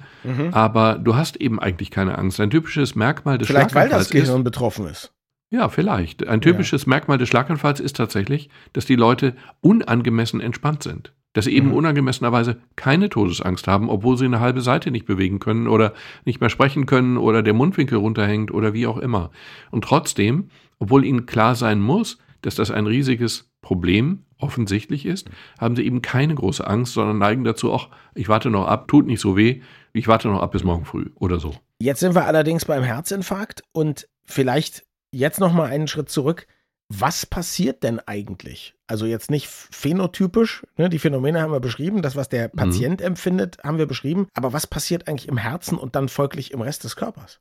Aber 0.51 0.95
du 0.97 1.15
hast 1.15 1.37
eben 1.37 1.59
eigentlich 1.59 1.91
keine 1.91 2.17
Angst. 2.17 2.39
Ein 2.41 2.49
typisches 2.49 2.95
Merkmal 2.95 3.37
des 3.37 3.47
Vielleicht, 3.47 3.75
weil 3.75 3.83
Schlaganfalls 3.87 4.09
das 4.09 4.09
Gehirn 4.09 4.43
betroffen 4.43 4.87
ist. 4.87 5.13
ja, 5.51 5.69
vielleicht. 5.69 6.27
Ein 6.27 6.41
typisches 6.41 6.87
Merkmal 6.87 7.19
des 7.19 7.29
Schlaganfalls 7.29 7.79
ist 7.79 7.95
tatsächlich, 7.95 8.49
dass 8.73 8.85
die 8.87 8.95
Leute 8.95 9.35
unangemessen 9.61 10.41
entspannt 10.41 10.81
sind. 10.81 11.13
Dass 11.33 11.45
sie 11.45 11.55
eben 11.55 11.67
Mhm. 11.67 11.73
unangemessenerweise 11.75 12.57
keine 12.75 13.09
Todesangst 13.09 13.67
haben, 13.67 13.89
obwohl 13.89 14.17
sie 14.17 14.25
eine 14.25 14.39
halbe 14.39 14.61
Seite 14.61 14.89
nicht 14.89 15.05
bewegen 15.05 15.37
können 15.37 15.67
oder 15.67 15.93
nicht 16.25 16.41
mehr 16.41 16.49
sprechen 16.49 16.87
können 16.87 17.17
oder 17.17 17.43
der 17.43 17.53
Mundwinkel 17.53 17.99
runterhängt 17.99 18.51
oder 18.51 18.73
wie 18.73 18.87
auch 18.87 18.97
immer. 18.97 19.29
Und 19.69 19.83
trotzdem, 19.83 20.49
obwohl 20.79 21.05
ihnen 21.05 21.27
klar 21.27 21.53
sein 21.53 21.79
muss, 21.79 22.17
dass 22.41 22.55
das 22.55 22.71
ein 22.71 22.87
riesiges 22.87 23.49
Problem 23.61 24.25
offensichtlich 24.39 25.05
ist, 25.05 25.29
haben 25.59 25.75
sie 25.75 25.85
eben 25.85 26.01
keine 26.01 26.35
große 26.35 26.65
Angst, 26.65 26.93
sondern 26.93 27.17
neigen 27.17 27.43
dazu 27.43 27.71
auch, 27.71 27.89
ich 28.15 28.29
warte 28.29 28.49
noch 28.49 28.67
ab, 28.67 28.87
tut 28.87 29.07
nicht 29.07 29.19
so 29.19 29.35
weh, 29.35 29.61
ich 29.93 30.07
warte 30.07 30.27
noch 30.27 30.41
ab 30.41 30.51
bis 30.51 30.63
morgen 30.63 30.85
früh 30.85 31.07
oder 31.15 31.39
so. 31.39 31.55
Jetzt 31.79 31.99
sind 31.99 32.15
wir 32.15 32.25
allerdings 32.25 32.65
beim 32.65 32.83
Herzinfarkt 32.83 33.63
und 33.71 34.07
vielleicht 34.25 34.85
jetzt 35.11 35.39
noch 35.39 35.53
mal 35.53 35.65
einen 35.65 35.87
Schritt 35.87 36.09
zurück. 36.09 36.47
Was 36.89 37.25
passiert 37.25 37.83
denn 37.83 37.99
eigentlich? 37.99 38.73
Also 38.87 39.05
jetzt 39.05 39.29
nicht 39.29 39.47
phänotypisch, 39.47 40.65
ne, 40.77 40.87
die 40.87 40.99
Phänomene 40.99 41.41
haben 41.41 41.51
wir 41.51 41.59
beschrieben, 41.59 42.01
das, 42.01 42.15
was 42.15 42.29
der 42.29 42.47
Patient 42.47 43.01
empfindet, 43.01 43.57
haben 43.63 43.77
wir 43.77 43.87
beschrieben, 43.87 44.27
aber 44.33 44.53
was 44.53 44.67
passiert 44.67 45.07
eigentlich 45.07 45.27
im 45.27 45.37
Herzen 45.37 45.77
und 45.77 45.95
dann 45.97 46.07
folglich 46.07 46.51
im 46.51 46.61
Rest 46.61 46.85
des 46.85 46.95
Körpers? 46.95 47.39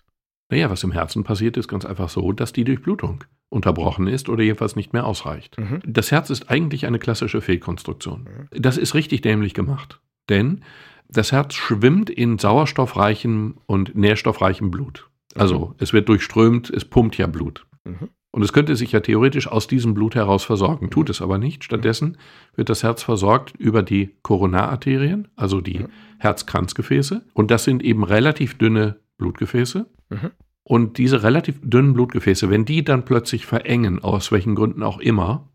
Naja, 0.49 0.71
was 0.71 0.85
im 0.85 0.93
Herzen 0.93 1.25
passiert, 1.25 1.57
ist 1.57 1.69
ganz 1.69 1.85
einfach 1.85 2.09
so, 2.09 2.33
dass 2.33 2.53
die 2.53 2.65
Durchblutung 2.65 3.25
unterbrochen 3.49 4.07
ist 4.07 4.29
oder 4.29 4.43
jedenfalls 4.43 4.77
nicht 4.77 4.93
mehr 4.93 5.07
ausreicht. 5.07 5.59
Mhm. 5.59 5.81
Das 5.85 6.11
Herz 6.13 6.31
ist 6.31 6.51
eigentlich 6.51 6.87
eine 6.87 6.99
klassische 6.99 7.41
Fehlkonstruktion. 7.41 8.29
Das 8.51 8.77
ist 8.77 8.95
richtig 8.95 9.23
dämlich 9.23 9.55
gemacht, 9.55 10.01
denn 10.29 10.63
das 11.09 11.33
Herz 11.33 11.55
schwimmt 11.55 12.11
in 12.11 12.39
sauerstoffreichem 12.39 13.57
und 13.67 13.95
nährstoffreichem 13.95 14.71
Blut. 14.71 15.09
Also 15.35 15.75
es 15.79 15.93
wird 15.93 16.09
durchströmt, 16.09 16.71
es 16.71 16.85
pumpt 16.85 17.19
ja 17.19 17.27
Blut. 17.27 17.67
Mhm. 17.85 18.09
Und 18.33 18.43
es 18.43 18.53
könnte 18.53 18.77
sich 18.77 18.93
ja 18.93 19.01
theoretisch 19.01 19.49
aus 19.49 19.67
diesem 19.67 19.95
Blut 19.95 20.15
heraus 20.15 20.45
versorgen, 20.45 20.91
tut 20.91 21.09
es 21.09 21.23
aber 21.23 21.39
nicht. 21.39 21.65
Stattdessen 21.65 22.19
wird 22.55 22.69
das 22.69 22.83
Herz 22.83 23.03
versorgt 23.03 23.55
über 23.57 23.83
die 23.83 24.11
Koronararterien, 24.23 25.29
also 25.37 25.61
die 25.61 25.79
Mhm. 25.79 25.89
Herzkranzgefäße. 26.19 27.23
Und 27.33 27.51
das 27.51 27.65
sind 27.65 27.83
eben 27.83 28.05
relativ 28.05 28.59
dünne 28.59 28.97
Blutgefäße. 29.19 29.87
Mhm. 30.11 30.31
Und 30.63 30.99
diese 30.99 31.23
relativ 31.23 31.61
dünnen 31.63 31.95
Blutgefäße, 31.95 32.51
wenn 32.51 32.65
die 32.65 32.83
dann 32.83 33.05
plötzlich 33.05 33.47
verengen, 33.47 34.03
aus 34.03 34.33
welchen 34.33 34.57
Gründen 34.57 34.83
auch 34.83 34.99
immer, 34.99 35.49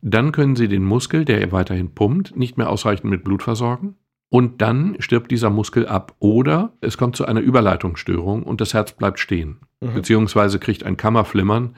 dann 0.00 0.32
können 0.32 0.56
sie 0.56 0.66
den 0.66 0.84
Muskel, 0.84 1.24
der 1.24 1.52
weiterhin 1.52 1.94
pumpt, 1.94 2.36
nicht 2.36 2.58
mehr 2.58 2.68
ausreichend 2.68 3.08
mit 3.08 3.22
Blut 3.22 3.42
versorgen. 3.42 3.94
Und 4.28 4.62
dann 4.62 4.96
stirbt 4.98 5.30
dieser 5.30 5.50
Muskel 5.50 5.86
ab. 5.86 6.16
Oder 6.18 6.72
es 6.80 6.98
kommt 6.98 7.16
zu 7.16 7.24
einer 7.24 7.40
Überleitungsstörung 7.40 8.42
und 8.42 8.60
das 8.60 8.74
Herz 8.74 8.92
bleibt 8.92 9.20
stehen. 9.20 9.60
Mhm. 9.80 9.94
Beziehungsweise 9.94 10.58
kriegt 10.58 10.84
ein 10.84 10.96
Kammerflimmern. 10.96 11.76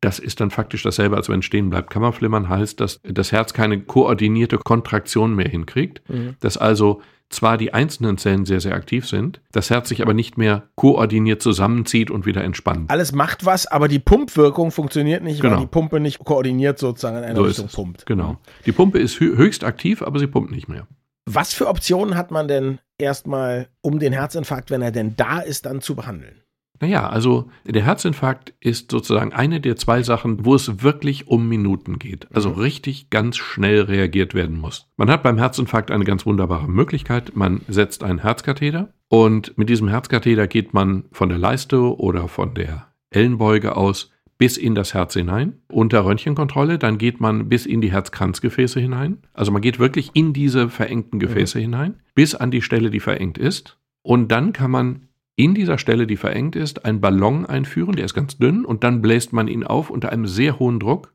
Das 0.00 0.18
ist 0.20 0.40
dann 0.40 0.50
faktisch 0.50 0.82
dasselbe, 0.84 1.16
als 1.16 1.28
wenn 1.28 1.40
es 1.40 1.44
stehen 1.44 1.70
bleibt. 1.70 1.90
Kammerflimmern 1.90 2.48
heißt, 2.48 2.80
dass 2.80 3.00
das 3.02 3.32
Herz 3.32 3.52
keine 3.52 3.80
koordinierte 3.80 4.58
Kontraktion 4.58 5.34
mehr 5.34 5.48
hinkriegt. 5.48 6.02
Mhm. 6.08 6.36
Dass 6.40 6.56
also 6.56 7.02
zwar 7.30 7.58
die 7.58 7.74
einzelnen 7.74 8.16
Zellen 8.16 8.46
sehr, 8.46 8.60
sehr 8.60 8.74
aktiv 8.74 9.06
sind, 9.06 9.42
das 9.52 9.68
Herz 9.70 9.88
sich 9.90 10.00
aber 10.00 10.14
nicht 10.14 10.38
mehr 10.38 10.68
koordiniert 10.76 11.42
zusammenzieht 11.42 12.10
und 12.10 12.24
wieder 12.26 12.42
entspannt. 12.42 12.90
Alles 12.90 13.12
macht 13.12 13.44
was, 13.44 13.66
aber 13.66 13.88
die 13.88 13.98
Pumpwirkung 13.98 14.70
funktioniert 14.70 15.22
nicht, 15.22 15.42
weil 15.42 15.50
Genau. 15.50 15.60
die 15.62 15.66
Pumpe 15.66 16.00
nicht 16.00 16.20
koordiniert 16.24 16.78
sozusagen 16.78 17.18
in 17.18 17.24
eine 17.24 17.34
So 17.36 17.42
Richtung 17.42 17.68
pumpt. 17.68 18.06
Genau. 18.06 18.38
Die 18.66 18.72
Pumpe 18.72 18.98
ist 18.98 19.18
hö- 19.18 19.36
höchst 19.36 19.62
aktiv, 19.64 20.00
aber 20.00 20.18
sie 20.20 20.26
pumpt 20.26 20.52
nicht 20.52 20.68
mehr. 20.68 20.86
Was 21.26 21.52
für 21.52 21.66
Optionen 21.66 22.16
hat 22.16 22.30
man 22.30 22.48
denn 22.48 22.78
erstmal, 22.96 23.68
um 23.82 23.98
den 23.98 24.14
Herzinfarkt, 24.14 24.70
wenn 24.70 24.80
er 24.80 24.92
denn 24.92 25.14
da 25.16 25.40
ist, 25.40 25.66
dann 25.66 25.82
zu 25.82 25.96
behandeln? 25.96 26.40
Naja, 26.80 27.08
also 27.08 27.50
der 27.64 27.84
Herzinfarkt 27.84 28.54
ist 28.60 28.90
sozusagen 28.90 29.32
eine 29.32 29.60
der 29.60 29.76
zwei 29.76 30.02
Sachen, 30.02 30.44
wo 30.44 30.54
es 30.54 30.82
wirklich 30.82 31.26
um 31.28 31.48
Minuten 31.48 31.98
geht. 31.98 32.26
Also 32.32 32.50
richtig 32.50 33.10
ganz 33.10 33.36
schnell 33.36 33.82
reagiert 33.82 34.34
werden 34.34 34.58
muss. 34.58 34.86
Man 34.96 35.10
hat 35.10 35.22
beim 35.22 35.38
Herzinfarkt 35.38 35.90
eine 35.90 36.04
ganz 36.04 36.26
wunderbare 36.26 36.68
Möglichkeit. 36.68 37.34
Man 37.34 37.62
setzt 37.68 38.04
einen 38.04 38.20
Herzkatheter 38.20 38.92
und 39.08 39.56
mit 39.58 39.68
diesem 39.68 39.88
Herzkatheter 39.88 40.46
geht 40.46 40.74
man 40.74 41.04
von 41.12 41.28
der 41.28 41.38
Leiste 41.38 41.98
oder 41.98 42.28
von 42.28 42.54
der 42.54 42.88
Ellenbeuge 43.10 43.76
aus 43.76 44.10
bis 44.38 44.56
in 44.56 44.76
das 44.76 44.94
Herz 44.94 45.14
hinein, 45.14 45.54
unter 45.68 46.04
Röntgenkontrolle, 46.04 46.78
dann 46.78 46.96
geht 46.96 47.20
man 47.20 47.48
bis 47.48 47.66
in 47.66 47.80
die 47.80 47.90
Herzkranzgefäße 47.90 48.78
hinein. 48.78 49.18
Also 49.34 49.50
man 49.50 49.60
geht 49.60 49.80
wirklich 49.80 50.10
in 50.14 50.32
diese 50.32 50.70
verengten 50.70 51.18
Gefäße 51.18 51.58
hinein, 51.58 51.96
bis 52.14 52.36
an 52.36 52.52
die 52.52 52.62
Stelle, 52.62 52.90
die 52.90 53.00
verengt 53.00 53.36
ist. 53.36 53.78
Und 54.02 54.30
dann 54.30 54.52
kann 54.52 54.70
man 54.70 55.07
in 55.38 55.54
dieser 55.54 55.78
Stelle, 55.78 56.08
die 56.08 56.16
verengt 56.16 56.56
ist, 56.56 56.84
einen 56.84 57.00
Ballon 57.00 57.46
einführen, 57.46 57.94
der 57.94 58.04
ist 58.04 58.14
ganz 58.14 58.38
dünn, 58.38 58.64
und 58.64 58.82
dann 58.82 59.00
bläst 59.00 59.32
man 59.32 59.46
ihn 59.46 59.62
auf 59.62 59.88
unter 59.88 60.10
einem 60.10 60.26
sehr 60.26 60.58
hohen 60.58 60.80
Druck. 60.80 61.14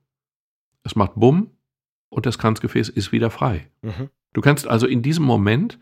Es 0.84 0.96
macht 0.96 1.16
Bumm 1.16 1.52
und 2.10 2.26
das 2.26 2.38
Kranzgefäß 2.38 2.88
ist 2.88 3.12
wieder 3.12 3.30
frei. 3.30 3.68
Mhm. 3.82 4.10
Du 4.32 4.40
kannst 4.40 4.66
also 4.66 4.88
in 4.88 5.02
diesem 5.02 5.26
Moment 5.26 5.78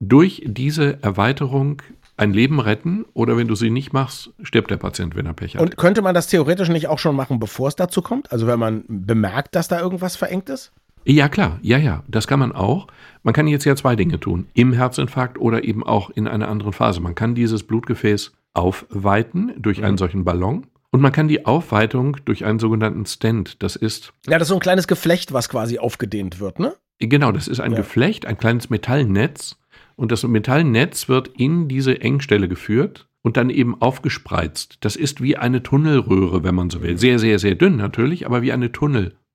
durch 0.00 0.42
diese 0.46 1.02
Erweiterung 1.02 1.82
ein 2.16 2.32
Leben 2.32 2.60
retten 2.60 3.04
oder 3.12 3.36
wenn 3.36 3.46
du 3.46 3.54
sie 3.54 3.70
nicht 3.70 3.92
machst, 3.92 4.32
stirbt 4.42 4.70
der 4.70 4.78
Patient, 4.78 5.14
wenn 5.14 5.26
er 5.26 5.34
Pech 5.34 5.56
hat. 5.56 5.62
Und 5.62 5.76
könnte 5.76 6.00
man 6.00 6.14
das 6.14 6.28
theoretisch 6.28 6.70
nicht 6.70 6.88
auch 6.88 6.98
schon 6.98 7.14
machen, 7.14 7.38
bevor 7.40 7.68
es 7.68 7.76
dazu 7.76 8.00
kommt? 8.00 8.32
Also 8.32 8.46
wenn 8.46 8.58
man 8.58 8.84
bemerkt, 8.88 9.54
dass 9.54 9.68
da 9.68 9.78
irgendwas 9.78 10.16
verengt 10.16 10.48
ist? 10.48 10.72
Ja, 11.04 11.28
klar, 11.28 11.58
ja, 11.62 11.78
ja, 11.78 12.04
das 12.08 12.26
kann 12.26 12.38
man 12.38 12.52
auch. 12.52 12.86
Man 13.22 13.34
kann 13.34 13.46
jetzt 13.46 13.64
ja 13.64 13.76
zwei 13.76 13.96
Dinge 13.96 14.20
tun, 14.20 14.46
im 14.54 14.72
Herzinfarkt 14.72 15.38
oder 15.38 15.64
eben 15.64 15.84
auch 15.84 16.10
in 16.10 16.28
einer 16.28 16.48
anderen 16.48 16.72
Phase. 16.72 17.00
Man 17.00 17.14
kann 17.14 17.34
dieses 17.34 17.62
Blutgefäß 17.64 18.32
aufweiten 18.54 19.52
durch 19.56 19.78
mhm. 19.78 19.84
einen 19.84 19.98
solchen 19.98 20.24
Ballon 20.24 20.66
und 20.90 21.00
man 21.00 21.10
kann 21.10 21.26
die 21.26 21.46
Aufweitung 21.46 22.18
durch 22.26 22.44
einen 22.44 22.58
sogenannten 22.58 23.06
Stent, 23.06 23.62
das 23.62 23.76
ist. 23.76 24.12
Ja, 24.26 24.38
das 24.38 24.42
ist 24.42 24.48
so 24.48 24.54
ein 24.54 24.60
kleines 24.60 24.86
Geflecht, 24.86 25.32
was 25.32 25.48
quasi 25.48 25.78
aufgedehnt 25.78 26.38
wird, 26.38 26.58
ne? 26.58 26.74
Genau, 26.98 27.32
das 27.32 27.48
ist 27.48 27.60
ein 27.60 27.72
ja. 27.72 27.78
Geflecht, 27.78 28.26
ein 28.26 28.38
kleines 28.38 28.70
Metallnetz. 28.70 29.56
Und 29.96 30.12
das 30.12 30.22
Metallnetz 30.22 31.08
wird 31.08 31.28
in 31.28 31.68
diese 31.68 32.00
Engstelle 32.00 32.48
geführt 32.48 33.08
und 33.22 33.36
dann 33.36 33.50
eben 33.50 33.80
aufgespreizt. 33.80 34.78
Das 34.80 34.96
ist 34.96 35.22
wie 35.22 35.36
eine 35.36 35.62
Tunnelröhre, 35.62 36.44
wenn 36.44 36.54
man 36.54 36.70
so 36.70 36.82
will. 36.82 36.98
Sehr, 36.98 37.18
sehr, 37.18 37.38
sehr 37.38 37.54
dünn 37.54 37.76
natürlich, 37.76 38.26
aber 38.26 38.42
wie 38.42 38.52
eine 38.52 38.72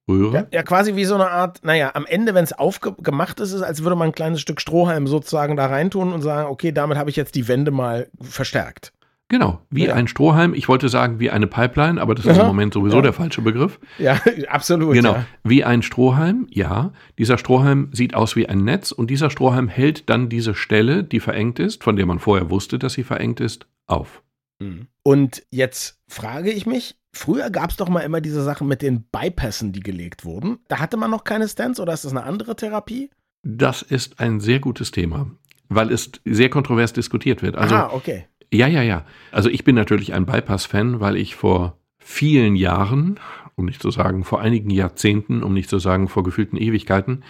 Tunnelröhre. 0.08 0.36
Ja, 0.36 0.48
ja, 0.52 0.64
quasi 0.64 0.96
wie 0.96 1.06
so 1.06 1.16
eine 1.16 1.30
Art, 1.30 1.60
naja, 1.64 1.92
am 1.94 2.06
Ende, 2.06 2.34
wenn 2.34 2.44
es 2.44 2.54
aufgemacht 2.54 3.40
ist, 3.40 3.54
ist 3.54 3.62
als 3.62 3.84
würde 3.84 3.96
man 3.96 4.10
ein 4.10 4.14
kleines 4.14 4.42
Stück 4.42 4.62
Strohhalm 4.62 5.08
sozusagen 5.08 5.56
da 5.56 5.68
reintun 5.68 6.14
und 6.14 6.22
sagen, 6.22 6.50
okay, 6.50 6.72
damit 6.72 6.98
habe 6.98 7.10
ich 7.10 7.16
jetzt 7.16 7.36
die 7.36 7.48
Wände 7.48 7.72
mal 7.72 8.08
verstärkt. 8.22 8.94
Genau, 9.30 9.60
wie 9.70 9.88
ja. 9.88 9.94
ein 9.94 10.08
Strohhalm. 10.08 10.54
Ich 10.54 10.70
wollte 10.70 10.88
sagen, 10.88 11.20
wie 11.20 11.30
eine 11.30 11.48
Pipeline, 11.48 12.00
aber 12.00 12.16
das 12.16 12.26
ist 12.26 12.32
Aha. 12.32 12.42
im 12.44 12.48
Moment 12.48 12.74
sowieso 12.74 12.98
ja. 12.98 13.02
der 13.02 13.12
falsche 13.12 13.42
Begriff. 13.42 13.78
Ja, 14.00 14.22
absolut. 14.48 14.94
Genau, 14.94 15.16
ja. 15.16 15.26
wie 15.44 15.66
ein 15.66 15.82
Strohhalm, 15.82 16.48
ja. 16.50 16.94
Dieser 17.18 17.38
Strohhalm 17.38 17.90
sieht 17.92 18.14
aus 18.14 18.38
wie 18.38 18.48
ein 18.48 18.64
Netz 18.64 18.94
und 18.94 19.10
dieser 19.10 19.30
Strohhalm 19.30 19.68
hält 19.68 20.10
dann 20.10 20.30
diese 20.30 20.56
Stelle, 20.56 21.04
die 21.04 21.20
verengt 21.20 21.60
ist, 21.60 21.84
von 21.84 21.98
der 21.98 22.06
man 22.06 22.20
vorher 22.20 22.50
wusste, 22.50 22.80
dass 22.80 22.94
sie 22.94 23.04
verengt 23.04 23.42
ist, 23.42 23.68
auf. 23.86 24.24
Mhm. 24.60 24.88
Und 25.04 25.44
jetzt 25.52 26.00
frage 26.08 26.52
ich 26.52 26.66
mich, 26.66 26.96
früher 27.18 27.50
gab 27.50 27.72
es 27.72 27.78
doch 27.78 27.90
mal 27.90 28.02
immer 28.02 28.22
diese 28.22 28.44
Sachen 28.44 28.68
mit 28.68 28.82
den 28.82 29.04
Bypassen, 29.04 29.74
die 29.74 29.82
gelegt 29.82 30.26
wurden. 30.26 30.60
Da 30.68 30.80
hatte 30.80 30.98
man 30.98 31.12
noch 31.12 31.24
keine 31.24 31.48
Stents 31.48 31.80
oder 31.80 31.94
ist 31.94 32.06
das 32.06 32.12
eine 32.12 32.24
andere 32.24 32.56
Therapie? 32.56 33.10
Das 33.44 33.82
ist 33.82 34.20
ein 34.20 34.40
sehr 34.40 34.60
gutes 34.60 34.92
Thema, 34.92 35.30
weil 35.70 35.92
es 35.92 36.12
sehr 36.26 36.50
kontrovers 36.50 36.94
diskutiert 36.94 37.42
wird. 37.42 37.56
Also, 37.56 37.76
ah, 37.76 37.92
okay 37.94 38.26
ja, 38.54 38.68
ja, 38.68 38.82
ja. 38.82 39.06
Also 39.32 39.50
ich 39.50 39.64
bin 39.64 39.76
natürlich 39.76 40.14
ein 40.14 40.26
Bypass-Fan, 40.26 41.00
weil 41.00 41.18
ich 41.18 41.36
vor 41.36 41.78
vielen 42.00 42.56
Jahren, 42.56 43.20
um 43.56 43.66
nicht 43.66 43.82
zu 43.82 43.92
sagen 43.92 44.24
vor 44.24 44.42
einigen 44.42 44.70
Jahrzehnten, 44.70 45.44
um 45.44 45.54
nicht 45.54 45.70
zu 45.70 45.80
sagen 45.80 46.08
vor 46.08 46.24
gefühlten 46.24 46.58
Ewigkeiten, 46.58 47.24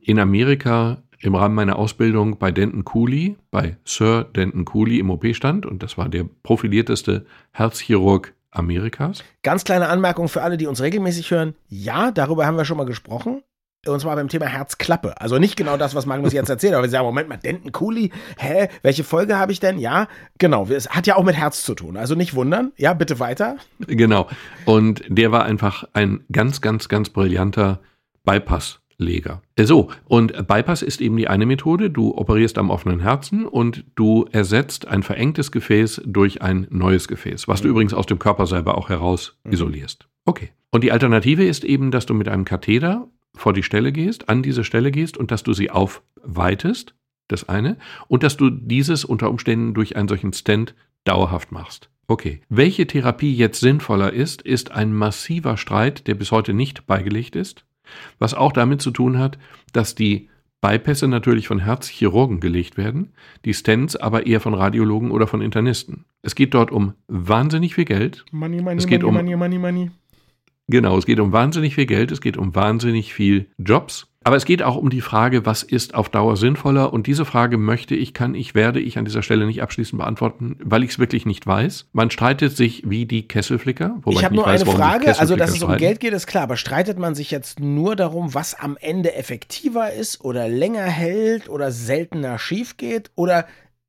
in 0.00 0.18
Amerika 0.18 1.02
im 1.20 1.34
Rahmen 1.34 1.54
meiner 1.54 1.78
Ausbildung 1.78 2.38
bei 2.38 2.50
Denton 2.50 2.84
Cooley, 2.84 3.36
bei 3.50 3.78
Sir 3.84 4.24
Denton 4.24 4.64
Cooley 4.66 4.98
im 4.98 5.10
OP 5.10 5.24
stand 5.34 5.64
und 5.64 5.82
das 5.82 5.96
war 5.96 6.08
der 6.08 6.28
profilierteste 6.42 7.24
Herzchirurg 7.52 8.33
Amerikas. 8.54 9.24
Ganz 9.42 9.64
kleine 9.64 9.88
Anmerkung 9.88 10.28
für 10.28 10.42
alle, 10.42 10.56
die 10.56 10.66
uns 10.66 10.80
regelmäßig 10.80 11.30
hören. 11.30 11.54
Ja, 11.68 12.10
darüber 12.10 12.46
haben 12.46 12.56
wir 12.56 12.64
schon 12.64 12.76
mal 12.76 12.86
gesprochen. 12.86 13.42
Und 13.86 14.00
zwar 14.00 14.16
beim 14.16 14.28
Thema 14.28 14.46
Herzklappe. 14.46 15.20
Also 15.20 15.38
nicht 15.38 15.56
genau 15.56 15.76
das, 15.76 15.94
was 15.94 16.06
Magnus 16.06 16.32
jetzt 16.32 16.48
erzählt, 16.48 16.72
aber 16.74 16.84
wir 16.84 16.90
sagen, 16.90 17.04
Moment 17.04 17.28
mal, 17.28 17.36
Denten 17.36 17.70
Cooley, 17.72 18.12
hä, 18.38 18.68
welche 18.82 19.04
Folge 19.04 19.38
habe 19.38 19.52
ich 19.52 19.60
denn? 19.60 19.78
Ja, 19.78 20.08
genau, 20.38 20.66
es 20.68 20.88
hat 20.88 21.06
ja 21.06 21.16
auch 21.16 21.24
mit 21.24 21.36
Herz 21.36 21.62
zu 21.64 21.74
tun. 21.74 21.96
Also 21.96 22.14
nicht 22.14 22.34
wundern. 22.34 22.72
Ja, 22.76 22.94
bitte 22.94 23.20
weiter. 23.20 23.56
Genau. 23.86 24.28
Und 24.64 25.02
der 25.08 25.32
war 25.32 25.44
einfach 25.44 25.84
ein 25.92 26.24
ganz, 26.32 26.60
ganz, 26.62 26.88
ganz 26.88 27.10
brillanter 27.10 27.80
Bypass. 28.24 28.80
Leger. 28.96 29.42
So, 29.58 29.90
und 30.06 30.46
Bypass 30.46 30.82
ist 30.82 31.00
eben 31.00 31.16
die 31.16 31.28
eine 31.28 31.46
Methode. 31.46 31.90
Du 31.90 32.16
operierst 32.16 32.58
am 32.58 32.70
offenen 32.70 33.00
Herzen 33.00 33.46
und 33.46 33.84
du 33.94 34.26
ersetzt 34.30 34.86
ein 34.86 35.02
verengtes 35.02 35.52
Gefäß 35.52 36.02
durch 36.04 36.42
ein 36.42 36.66
neues 36.70 37.08
Gefäß, 37.08 37.48
was 37.48 37.60
du 37.60 37.68
mhm. 37.68 37.72
übrigens 37.72 37.94
aus 37.94 38.06
dem 38.06 38.18
Körper 38.18 38.46
selber 38.46 38.78
auch 38.78 38.88
heraus 38.88 39.38
mhm. 39.44 39.52
isolierst. 39.52 40.08
Okay. 40.24 40.50
Und 40.70 40.82
die 40.82 40.92
Alternative 40.92 41.44
ist 41.44 41.64
eben, 41.64 41.90
dass 41.90 42.06
du 42.06 42.14
mit 42.14 42.28
einem 42.28 42.44
Katheter 42.44 43.08
vor 43.34 43.52
die 43.52 43.62
Stelle 43.62 43.92
gehst, 43.92 44.28
an 44.28 44.42
diese 44.42 44.64
Stelle 44.64 44.90
gehst 44.90 45.16
und 45.16 45.30
dass 45.30 45.42
du 45.42 45.52
sie 45.52 45.70
aufweitest, 45.70 46.94
das 47.28 47.48
eine, 47.48 47.78
und 48.08 48.22
dass 48.22 48.36
du 48.36 48.50
dieses 48.50 49.04
unter 49.04 49.30
Umständen 49.30 49.74
durch 49.74 49.96
einen 49.96 50.08
solchen 50.08 50.32
Stent 50.32 50.74
dauerhaft 51.04 51.52
machst. 51.52 51.90
Okay. 52.06 52.40
Welche 52.48 52.86
Therapie 52.86 53.34
jetzt 53.34 53.60
sinnvoller 53.60 54.12
ist, 54.12 54.42
ist 54.42 54.72
ein 54.72 54.92
massiver 54.92 55.56
Streit, 55.56 56.06
der 56.06 56.14
bis 56.14 56.32
heute 56.32 56.52
nicht 56.52 56.86
beigelegt 56.86 57.34
ist, 57.34 57.64
was 58.18 58.34
auch 58.34 58.52
damit 58.52 58.82
zu 58.82 58.90
tun 58.90 59.18
hat, 59.18 59.38
dass 59.72 59.94
die 59.94 60.28
Bypässe 60.60 61.08
natürlich 61.08 61.46
von 61.46 61.58
Herzchirurgen 61.58 62.40
gelegt 62.40 62.78
werden, 62.78 63.12
die 63.44 63.52
Stents 63.52 63.96
aber 63.96 64.26
eher 64.26 64.40
von 64.40 64.54
Radiologen 64.54 65.10
oder 65.10 65.26
von 65.26 65.42
Internisten. 65.42 66.06
Es 66.22 66.34
geht 66.34 66.54
dort 66.54 66.72
um 66.72 66.94
wahnsinnig 67.06 67.74
viel 67.74 67.84
Geld. 67.84 68.24
Money, 68.32 68.62
money, 68.62 68.78
es 68.78 68.86
geht 68.86 69.02
money, 69.02 69.34
um 69.34 69.38
money, 69.38 69.58
money, 69.58 69.58
money. 69.58 69.90
Genau, 70.68 70.96
es 70.96 71.04
geht 71.04 71.20
um 71.20 71.32
wahnsinnig 71.32 71.74
viel 71.74 71.84
Geld, 71.84 72.10
es 72.10 72.22
geht 72.22 72.38
um 72.38 72.54
wahnsinnig 72.54 73.12
viel 73.12 73.50
Jobs. 73.58 74.13
Aber 74.24 74.36
es 74.36 74.46
geht 74.46 74.62
auch 74.62 74.76
um 74.76 74.88
die 74.88 75.02
Frage, 75.02 75.44
was 75.44 75.62
ist 75.62 75.94
auf 75.94 76.08
Dauer 76.08 76.38
sinnvoller? 76.38 76.94
Und 76.94 77.06
diese 77.06 77.26
Frage 77.26 77.58
möchte 77.58 77.94
ich, 77.94 78.14
kann 78.14 78.34
ich, 78.34 78.54
werde 78.54 78.80
ich 78.80 78.96
an 78.96 79.04
dieser 79.04 79.22
Stelle 79.22 79.44
nicht 79.44 79.62
abschließend 79.62 80.00
beantworten, 80.00 80.56
weil 80.64 80.82
ich 80.82 80.92
es 80.92 80.98
wirklich 80.98 81.26
nicht 81.26 81.46
weiß. 81.46 81.88
Man 81.92 82.10
streitet 82.10 82.56
sich 82.56 82.82
wie 82.86 83.04
die 83.04 83.28
Kesselflicker. 83.28 84.00
ich 84.08 84.24
habe 84.24 84.34
nur 84.34 84.46
weiß, 84.46 84.62
eine 84.62 84.72
Frage, 84.72 85.18
also 85.18 85.36
dass 85.36 85.50
es 85.50 85.62
um 85.62 85.76
Geld 85.76 86.00
geht, 86.00 86.14
ist 86.14 86.26
klar, 86.26 86.44
aber 86.44 86.56
streitet 86.56 86.98
man 86.98 87.14
sich 87.14 87.30
jetzt 87.30 87.60
nur 87.60 87.96
darum, 87.96 88.32
was 88.32 88.54
am 88.54 88.78
Ende 88.80 89.14
effektiver 89.14 89.92
ist 89.92 90.24
oder 90.24 90.48
länger 90.48 90.84
hält 90.84 91.50
oder 91.50 91.70
seltener 91.70 92.38
schief 92.38 92.78
geht? 92.78 93.10
Oder 93.16 93.46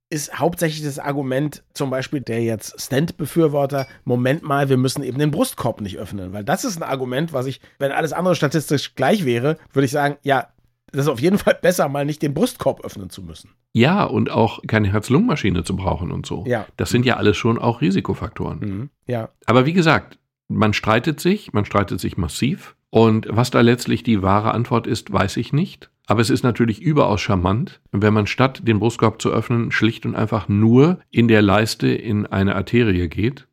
ist 0.10 0.40
hauptsächlich 0.40 0.84
das 0.84 1.00
Argument, 1.00 1.64
zum 1.74 1.90
Beispiel 1.90 2.22
der 2.22 2.44
jetzt 2.44 2.80
Stand-Befürworter, 2.80 3.88
Moment 4.04 4.44
mal, 4.44 4.70
wir 4.70 4.78
müssen 4.78 5.04
eben 5.04 5.18
den 5.18 5.32
Brustkorb 5.32 5.82
nicht 5.82 5.98
öffnen. 5.98 6.32
Weil 6.32 6.44
das 6.44 6.64
ist 6.64 6.78
ein 6.78 6.84
Argument, 6.84 7.34
was 7.34 7.48
ich, 7.48 7.60
wenn 7.80 7.92
alles 7.92 8.14
andere 8.14 8.36
statistisch 8.36 8.96
gleich 8.96 9.26
wäre, 9.26 9.58
würde 9.74 9.86
ich 9.86 9.92
sagen, 9.92 10.18
ja, 10.22 10.48
das 10.92 11.06
ist 11.06 11.12
auf 11.12 11.20
jeden 11.20 11.38
Fall 11.38 11.58
besser, 11.62 11.90
mal 11.90 12.06
nicht 12.06 12.22
den 12.22 12.34
Brustkorb 12.34 12.86
öffnen 12.86 13.10
zu 13.10 13.22
müssen. 13.22 13.52
Ja, 13.74 14.06
und 14.06 14.30
auch 14.30 14.62
keine 14.68 14.92
Herz-Lungen-Maschine 14.92 15.64
zu 15.64 15.76
brauchen 15.76 16.12
und 16.12 16.26
so. 16.26 16.46
Ja. 16.48 16.66
Das 16.78 16.90
sind 16.90 17.06
ja 17.06 17.18
alles 17.18 17.36
schon 17.36 17.58
auch 17.58 17.82
Risikofaktoren. 17.82 18.60
Mhm. 18.60 18.90
Ja. 19.08 19.30
Aber 19.46 19.66
wie 19.66 19.74
gesagt, 19.74 20.20
man 20.48 20.74
streitet 20.74 21.20
sich, 21.20 21.52
man 21.52 21.66
streitet 21.66 22.00
sich 22.00 22.18
massiv. 22.18 22.76
Und 22.96 23.28
was 23.30 23.52
da 23.52 23.60
letztlich 23.60 24.04
die 24.04 24.22
wahre 24.22 24.54
Antwort 24.54 24.88
ist, 24.88 25.12
weiß 25.12 25.36
ich 25.36 25.52
nicht. 25.52 25.90
Aber 26.08 26.22
es 26.22 26.30
ist 26.30 26.44
natürlich 26.44 26.82
überaus 26.82 27.20
charmant, 27.20 27.82
wenn 27.92 28.14
man 28.14 28.26
statt 28.26 28.62
den 28.66 28.80
Brustkorb 28.80 29.22
zu 29.22 29.32
öffnen, 29.32 29.74
schlicht 29.74 30.06
und 30.06 30.16
einfach 30.16 30.48
nur 30.48 31.00
in 31.12 31.28
der 31.28 31.42
Leiste 31.42 31.90
in 31.90 32.26
eine 32.26 32.56
Arterie 32.56 33.10
geht 33.10 33.50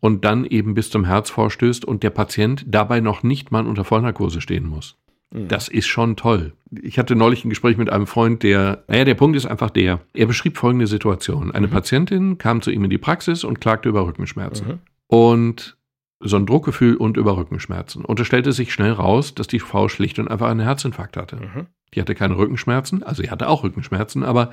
und 0.00 0.24
dann 0.24 0.46
eben 0.46 0.72
bis 0.72 0.88
zum 0.88 1.04
Herz 1.04 1.28
vorstößt 1.28 1.84
und 1.84 2.04
der 2.04 2.08
Patient 2.08 2.64
dabei 2.66 3.00
noch 3.00 3.22
nicht 3.22 3.52
mal 3.52 3.66
unter 3.66 3.84
Vollnarkose 3.84 4.40
stehen 4.40 4.66
muss. 4.66 4.96
Mhm. 5.30 5.48
Das 5.48 5.68
ist 5.68 5.88
schon 5.88 6.16
toll. 6.16 6.54
Ich 6.80 6.98
hatte 6.98 7.16
neulich 7.16 7.44
ein 7.44 7.50
Gespräch 7.50 7.76
mit 7.76 7.90
einem 7.90 8.06
Freund, 8.06 8.42
der, 8.42 8.84
naja, 8.88 9.04
der 9.04 9.14
Punkt 9.14 9.36
ist 9.36 9.44
einfach 9.44 9.68
der, 9.68 10.00
er 10.14 10.26
beschrieb 10.26 10.56
folgende 10.56 10.86
Situation. 10.86 11.50
Eine 11.50 11.66
mhm. 11.66 11.72
Patientin 11.72 12.38
kam 12.38 12.62
zu 12.62 12.70
ihm 12.70 12.84
in 12.84 12.90
die 12.90 12.96
Praxis 12.96 13.44
und 13.44 13.60
klagte 13.60 13.90
über 13.90 14.06
Rückenschmerzen. 14.06 14.66
Mhm. 14.66 14.78
Und 15.08 15.75
so 16.20 16.36
ein 16.36 16.46
Druckgefühl 16.46 16.96
und 16.96 17.16
über 17.16 17.36
Rückenschmerzen. 17.36 18.04
Und 18.04 18.20
es 18.20 18.26
stellte 18.26 18.52
sich 18.52 18.72
schnell 18.72 18.92
raus, 18.92 19.34
dass 19.34 19.46
die 19.46 19.60
Frau 19.60 19.88
schlicht 19.88 20.18
und 20.18 20.28
einfach 20.28 20.48
einen 20.48 20.60
Herzinfarkt 20.60 21.16
hatte. 21.16 21.36
Mhm. 21.36 21.66
Die 21.94 22.00
hatte 22.00 22.14
keine 22.14 22.36
Rückenschmerzen, 22.36 23.02
also 23.02 23.22
sie 23.22 23.30
hatte 23.30 23.48
auch 23.48 23.62
Rückenschmerzen, 23.62 24.22
aber 24.22 24.50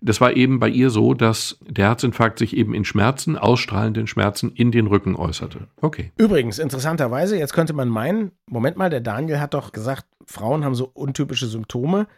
das 0.00 0.20
war 0.20 0.36
eben 0.36 0.58
bei 0.58 0.68
ihr 0.68 0.90
so, 0.90 1.14
dass 1.14 1.58
der 1.66 1.86
Herzinfarkt 1.86 2.38
sich 2.40 2.56
eben 2.56 2.74
in 2.74 2.84
Schmerzen, 2.84 3.38
ausstrahlenden 3.38 4.08
Schmerzen 4.08 4.50
in 4.52 4.72
den 4.72 4.88
Rücken 4.88 5.14
äußerte. 5.14 5.68
Okay. 5.80 6.10
Übrigens, 6.16 6.58
interessanterweise, 6.58 7.38
jetzt 7.38 7.52
könnte 7.52 7.72
man 7.72 7.88
meinen, 7.88 8.32
Moment 8.46 8.76
mal, 8.76 8.90
der 8.90 9.00
Daniel 9.00 9.38
hat 9.38 9.54
doch 9.54 9.70
gesagt, 9.70 10.06
Frauen 10.26 10.64
haben 10.64 10.74
so 10.74 10.90
untypische 10.92 11.46
Symptome. 11.46 12.08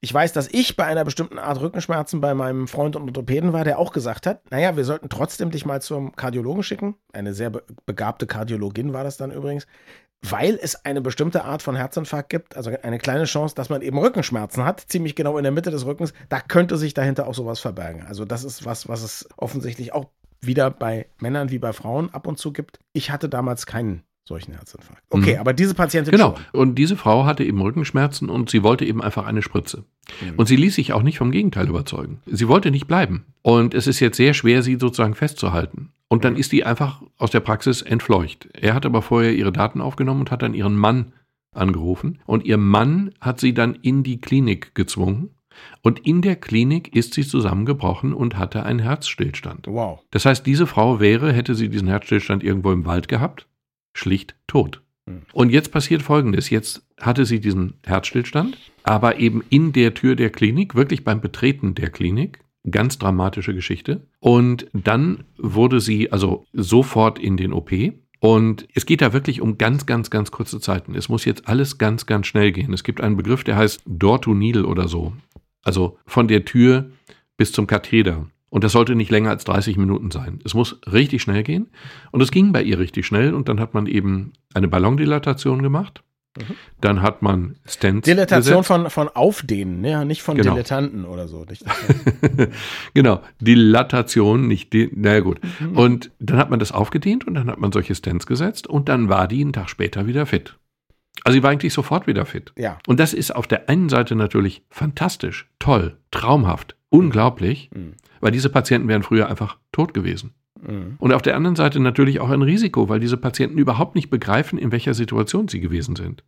Ich 0.00 0.12
weiß, 0.12 0.32
dass 0.32 0.48
ich 0.48 0.76
bei 0.76 0.84
einer 0.84 1.04
bestimmten 1.04 1.38
Art 1.38 1.60
Rückenschmerzen 1.60 2.20
bei 2.20 2.34
meinem 2.34 2.68
Freund 2.68 2.96
und 2.96 3.08
Orthopäden 3.08 3.52
war, 3.52 3.64
der 3.64 3.78
auch 3.78 3.92
gesagt 3.92 4.26
hat, 4.26 4.42
naja, 4.50 4.76
wir 4.76 4.84
sollten 4.84 5.08
trotzdem 5.08 5.50
dich 5.50 5.64
mal 5.64 5.80
zum 5.80 6.14
Kardiologen 6.14 6.62
schicken. 6.62 6.96
Eine 7.12 7.32
sehr 7.34 7.50
begabte 7.86 8.26
Kardiologin 8.26 8.92
war 8.92 9.04
das 9.04 9.16
dann 9.16 9.32
übrigens, 9.32 9.66
weil 10.22 10.58
es 10.60 10.84
eine 10.84 11.00
bestimmte 11.00 11.44
Art 11.44 11.62
von 11.62 11.76
Herzinfarkt 11.76 12.28
gibt, 12.28 12.56
also 12.56 12.70
eine 12.82 12.98
kleine 12.98 13.24
Chance, 13.24 13.54
dass 13.54 13.68
man 13.68 13.82
eben 13.82 13.98
Rückenschmerzen 13.98 14.64
hat, 14.64 14.80
ziemlich 14.80 15.14
genau 15.14 15.38
in 15.38 15.44
der 15.44 15.52
Mitte 15.52 15.70
des 15.70 15.86
Rückens. 15.86 16.12
Da 16.28 16.40
könnte 16.40 16.76
sich 16.76 16.94
dahinter 16.94 17.26
auch 17.26 17.34
sowas 17.34 17.60
verbergen. 17.60 18.04
Also 18.06 18.24
das 18.24 18.44
ist 18.44 18.64
was, 18.64 18.88
was 18.88 19.02
es 19.02 19.28
offensichtlich 19.36 19.92
auch 19.92 20.06
wieder 20.40 20.70
bei 20.70 21.08
Männern 21.18 21.50
wie 21.50 21.58
bei 21.58 21.72
Frauen 21.72 22.12
ab 22.12 22.26
und 22.26 22.38
zu 22.38 22.52
gibt. 22.52 22.78
Ich 22.92 23.10
hatte 23.10 23.28
damals 23.28 23.66
keinen 23.66 24.02
solchen 24.26 24.52
Herzinfarkt. 24.52 25.02
Okay, 25.10 25.34
Mhm. 25.34 25.40
aber 25.40 25.52
diese 25.52 25.74
Patientin 25.74 26.10
Genau. 26.12 26.34
schon. 26.52 26.60
Und 26.60 26.74
diese 26.76 26.96
Frau 26.96 27.24
hatte 27.24 27.44
eben 27.44 27.60
Rückenschmerzen 27.62 28.28
und 28.28 28.50
sie 28.50 28.62
wollte 28.62 28.84
eben 28.84 29.00
einfach 29.00 29.24
eine 29.26 29.40
Spritze. 29.42 29.84
Mhm. 30.20 30.34
Und 30.36 30.46
sie 30.46 30.56
ließ 30.56 30.74
sich 30.74 30.92
auch 30.92 31.02
nicht 31.02 31.18
vom 31.18 31.30
Gegenteil 31.30 31.68
überzeugen. 31.68 32.20
Sie 32.26 32.48
wollte 32.48 32.70
nicht 32.70 32.86
bleiben. 32.88 33.24
Und 33.42 33.72
es 33.74 33.86
ist 33.86 34.00
jetzt 34.00 34.16
sehr 34.16 34.34
schwer, 34.34 34.62
sie 34.62 34.76
sozusagen 34.80 35.14
festzuhalten. 35.14 35.90
Und 36.08 36.24
dann 36.24 36.36
ist 36.36 36.52
die 36.52 36.64
einfach 36.64 37.02
aus 37.18 37.30
der 37.30 37.40
Praxis 37.40 37.82
entfleucht. 37.82 38.48
Er 38.52 38.74
hat 38.74 38.84
aber 38.86 39.02
vorher 39.02 39.32
ihre 39.34 39.52
Daten 39.52 39.80
aufgenommen 39.80 40.20
und 40.20 40.30
hat 40.30 40.42
dann 40.42 40.54
ihren 40.54 40.76
Mann 40.76 41.12
angerufen. 41.52 42.18
Und 42.26 42.44
ihr 42.44 42.58
Mann 42.58 43.12
hat 43.20 43.40
sie 43.40 43.54
dann 43.54 43.74
in 43.76 44.02
die 44.02 44.20
Klinik 44.20 44.74
gezwungen. 44.74 45.30
Und 45.82 46.00
in 46.06 46.20
der 46.20 46.36
Klinik 46.36 46.94
ist 46.94 47.14
sie 47.14 47.26
zusammengebrochen 47.26 48.12
und 48.12 48.36
hatte 48.36 48.64
einen 48.64 48.78
Herzstillstand. 48.80 49.66
Wow. 49.66 50.00
Das 50.10 50.26
heißt, 50.26 50.44
diese 50.44 50.66
Frau 50.66 51.00
wäre, 51.00 51.32
hätte 51.32 51.54
sie 51.54 51.68
diesen 51.70 51.88
Herzstillstand 51.88 52.44
irgendwo 52.44 52.72
im 52.72 52.84
Wald 52.84 53.08
gehabt, 53.08 53.46
schlicht 53.96 54.36
tot. 54.46 54.82
Hm. 55.08 55.22
Und 55.32 55.50
jetzt 55.50 55.72
passiert 55.72 56.02
Folgendes. 56.02 56.50
Jetzt 56.50 56.86
hatte 57.00 57.24
sie 57.24 57.40
diesen 57.40 57.74
Herzstillstand, 57.84 58.56
aber 58.82 59.18
eben 59.18 59.42
in 59.50 59.72
der 59.72 59.94
Tür 59.94 60.16
der 60.16 60.30
Klinik, 60.30 60.74
wirklich 60.74 61.04
beim 61.04 61.20
Betreten 61.20 61.74
der 61.74 61.90
Klinik. 61.90 62.40
Ganz 62.68 62.98
dramatische 62.98 63.54
Geschichte. 63.54 64.08
Und 64.18 64.66
dann 64.72 65.22
wurde 65.38 65.80
sie 65.80 66.10
also 66.10 66.46
sofort 66.52 67.18
in 67.18 67.36
den 67.36 67.52
OP. 67.52 67.70
Und 68.18 68.66
es 68.74 68.86
geht 68.86 69.02
da 69.02 69.12
wirklich 69.12 69.40
um 69.40 69.56
ganz, 69.56 69.86
ganz, 69.86 70.10
ganz 70.10 70.32
kurze 70.32 70.58
Zeiten. 70.58 70.96
Es 70.96 71.08
muss 71.08 71.24
jetzt 71.24 71.46
alles 71.46 71.78
ganz, 71.78 72.06
ganz 72.06 72.26
schnell 72.26 72.50
gehen. 72.50 72.72
Es 72.72 72.82
gibt 72.82 73.00
einen 73.00 73.16
Begriff, 73.16 73.44
der 73.44 73.56
heißt 73.56 73.82
Door 73.86 74.22
to 74.22 74.34
Needle 74.34 74.66
oder 74.66 74.88
so. 74.88 75.12
Also 75.62 75.98
von 76.06 76.26
der 76.26 76.44
Tür 76.44 76.90
bis 77.36 77.52
zum 77.52 77.68
Katheder. 77.68 78.26
Und 78.56 78.64
das 78.64 78.72
sollte 78.72 78.94
nicht 78.94 79.10
länger 79.10 79.28
als 79.28 79.44
30 79.44 79.76
Minuten 79.76 80.10
sein. 80.10 80.38
Es 80.42 80.54
muss 80.54 80.80
richtig 80.90 81.20
schnell 81.20 81.42
gehen. 81.42 81.68
Und 82.10 82.22
es 82.22 82.30
ging 82.30 82.52
bei 82.52 82.62
ihr 82.62 82.78
richtig 82.78 83.06
schnell. 83.06 83.34
Und 83.34 83.50
dann 83.50 83.60
hat 83.60 83.74
man 83.74 83.86
eben 83.86 84.32
eine 84.54 84.66
Ballondilatation 84.66 85.60
gemacht. 85.60 86.02
Mhm. 86.38 86.54
Dann 86.80 87.02
hat 87.02 87.20
man 87.20 87.56
Stents 87.66 88.06
Dilatation 88.06 88.62
gesetzt. 88.62 88.66
von, 88.66 88.88
von 88.88 89.08
Aufdehnen, 89.10 89.84
ja, 89.84 90.06
nicht 90.06 90.22
von 90.22 90.38
Genau. 90.38 90.52
Dilettanten 90.52 91.04
oder 91.04 91.28
so. 91.28 91.44
Genau, 92.94 93.20
Dilatation, 93.42 94.46
nicht 94.48 94.72
die, 94.72 94.90
naja 94.94 95.20
gut. 95.20 95.38
Und 95.74 96.10
dann 96.18 96.38
hat 96.38 96.48
man 96.48 96.58
das 96.58 96.72
aufgedehnt 96.72 97.26
und 97.26 97.34
dann 97.34 97.50
hat 97.50 97.58
man 97.58 97.72
solche 97.72 97.94
Stents 97.94 98.26
gesetzt 98.26 98.66
und 98.66 98.88
dann 98.88 99.10
war 99.10 99.28
die 99.28 99.42
einen 99.42 99.52
Tag 99.52 99.68
später 99.68 100.06
wieder 100.06 100.24
fit. 100.24 100.56
Also 101.24 101.36
sie 101.36 101.42
war 101.42 101.50
eigentlich 101.50 101.72
sofort 101.72 102.06
wieder 102.06 102.24
fit. 102.26 102.52
ja. 102.56 102.78
Und 102.86 103.00
das 103.00 103.12
ist 103.12 103.34
auf 103.34 103.46
der 103.46 103.68
einen 103.68 103.88
Seite 103.88 104.14
natürlich 104.14 104.62
fantastisch, 104.70 105.46
toll, 105.58 105.96
traumhaft, 106.10 106.75
unglaublich, 106.90 107.70
Mhm. 107.74 107.94
weil 108.20 108.32
diese 108.32 108.48
Patienten 108.50 108.88
wären 108.88 109.02
früher 109.02 109.28
einfach 109.28 109.58
tot 109.72 109.94
gewesen. 109.94 110.34
Mhm. 110.60 110.96
Und 110.98 111.12
auf 111.12 111.22
der 111.22 111.36
anderen 111.36 111.56
Seite 111.56 111.80
natürlich 111.80 112.20
auch 112.20 112.30
ein 112.30 112.42
Risiko, 112.42 112.88
weil 112.88 113.00
diese 113.00 113.16
Patienten 113.16 113.58
überhaupt 113.58 113.94
nicht 113.94 114.10
begreifen, 114.10 114.58
in 114.58 114.72
welcher 114.72 114.94
Situation 114.94 115.48
sie 115.48 115.60
gewesen 115.60 115.96
sind. 115.96 116.24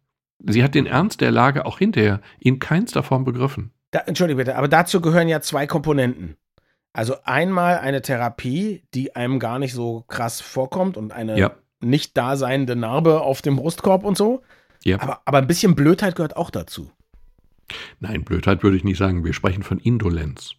Sie 0.46 0.62
hat 0.62 0.74
den 0.74 0.86
Ernst 0.86 1.20
der 1.20 1.30
Lage 1.32 1.66
auch 1.66 1.78
hinterher 1.78 2.20
in 2.38 2.58
keinster 2.58 3.02
Form 3.02 3.24
begriffen. 3.24 3.72
Da, 3.90 4.00
Entschuldige 4.00 4.36
bitte, 4.36 4.56
aber 4.56 4.68
dazu 4.68 5.00
gehören 5.00 5.28
ja 5.28 5.40
zwei 5.40 5.66
Komponenten. 5.66 6.36
Also 6.92 7.16
einmal 7.24 7.78
eine 7.78 8.02
Therapie, 8.02 8.82
die 8.94 9.16
einem 9.16 9.38
gar 9.38 9.58
nicht 9.58 9.72
so 9.72 10.04
krass 10.08 10.40
vorkommt 10.40 10.96
und 10.96 11.12
eine 11.12 11.38
Ja. 11.38 11.52
nicht 11.80 12.16
daseinende 12.16 12.76
Narbe 12.76 13.20
auf 13.22 13.40
dem 13.42 13.56
Brustkorb 13.56 14.04
und 14.04 14.16
so. 14.16 14.42
Ja. 14.84 15.00
Aber, 15.00 15.20
aber 15.24 15.38
ein 15.38 15.46
bisschen 15.46 15.74
Blödheit 15.74 16.16
gehört 16.16 16.36
auch 16.36 16.50
dazu. 16.50 16.90
Nein, 18.00 18.24
Blödheit 18.24 18.62
würde 18.62 18.76
ich 18.76 18.84
nicht 18.84 18.98
sagen. 18.98 19.24
Wir 19.24 19.32
sprechen 19.32 19.62
von 19.62 19.78
Indolenz. 19.78 20.52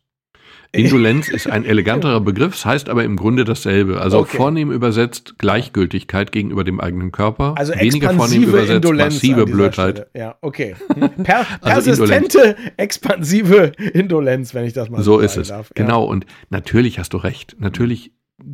Indolenz 0.72 1.30
ist 1.30 1.48
ein 1.50 1.66
eleganterer 1.66 2.22
Begriff, 2.22 2.54
es 2.54 2.66
heißt 2.66 2.90
aber 2.90 3.04
im 3.04 3.16
Grunde 3.16 3.44
dasselbe. 3.44 4.00
Also 4.02 4.20
Okay. 4.20 4.38
vornehm 4.38 4.72
übersetzt 4.72 5.40
Gleichgültigkeit 5.40 6.32
gegenüber 6.32 6.64
dem 6.64 6.80
eigenen 6.80 7.12
Körper. 7.12 7.56
Also 7.58 7.74
Weniger 7.74 8.10
vornehm 8.10 8.44
expansive 8.44 8.50
übersetzt 8.50 8.76
Indolenz 8.76 9.14
massive 9.16 9.46
Blödheit. 9.46 9.96
Stelle. 9.98 10.10
Ja, 10.16 10.36
okay. 10.42 10.76
Hm. 10.94 11.24
Per 11.24 11.46
Also 11.62 11.92
persistente, 11.92 12.56
expansive 12.78 13.72
Indolenz, 13.94 14.54
wenn 14.54 14.66
ich 14.66 14.74
das 14.74 14.90
mal 14.90 15.02
So 15.02 15.14
sagen 15.16 15.26
ist 15.26 15.38
es. 15.38 15.48
darf. 15.48 15.72
Ja. 15.76 15.86
Genau. 15.86 16.04
Und 16.06 16.26
natürlich 16.50 17.00
hast 17.00 17.14
du 17.14 17.18
recht. 17.18 17.56
Natürlich 17.60 18.12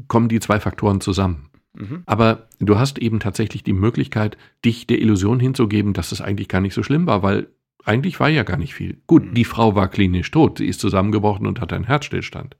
kommen 0.07 0.29
die 0.29 0.39
zwei 0.39 0.59
Faktoren 0.59 1.01
zusammen. 1.01 1.49
Mhm. 1.73 2.03
Aber 2.05 2.47
du 2.59 2.79
hast 2.79 2.97
eben 2.99 3.19
tatsächlich 3.19 3.63
die 3.63 3.73
Möglichkeit, 3.73 4.37
dich 4.63 4.87
der 4.87 4.99
Illusion 5.01 5.39
hinzugeben, 5.41 5.91
dass 5.93 6.11
es 6.13 6.21
eigentlich 6.21 6.47
gar 6.47 6.61
nicht 6.61 6.73
so 6.73 6.83
schlimm 6.83 7.07
war, 7.07 7.23
weil 7.23 7.47
eigentlich 7.85 8.19
war 8.19 8.29
ja 8.29 8.43
gar 8.43 8.57
nicht 8.57 8.73
viel. 8.73 8.97
Gut, 9.07 9.25
Mhm. 9.25 9.33
die 9.33 9.45
Frau 9.45 9.75
war 9.75 9.87
klinisch 9.87 10.31
tot, 10.31 10.57
sie 10.57 10.67
ist 10.67 10.79
zusammengebrochen 10.81 11.47
und 11.47 11.61
hatte 11.61 11.75
einen 11.75 11.85
Herzstillstand. 11.85 12.57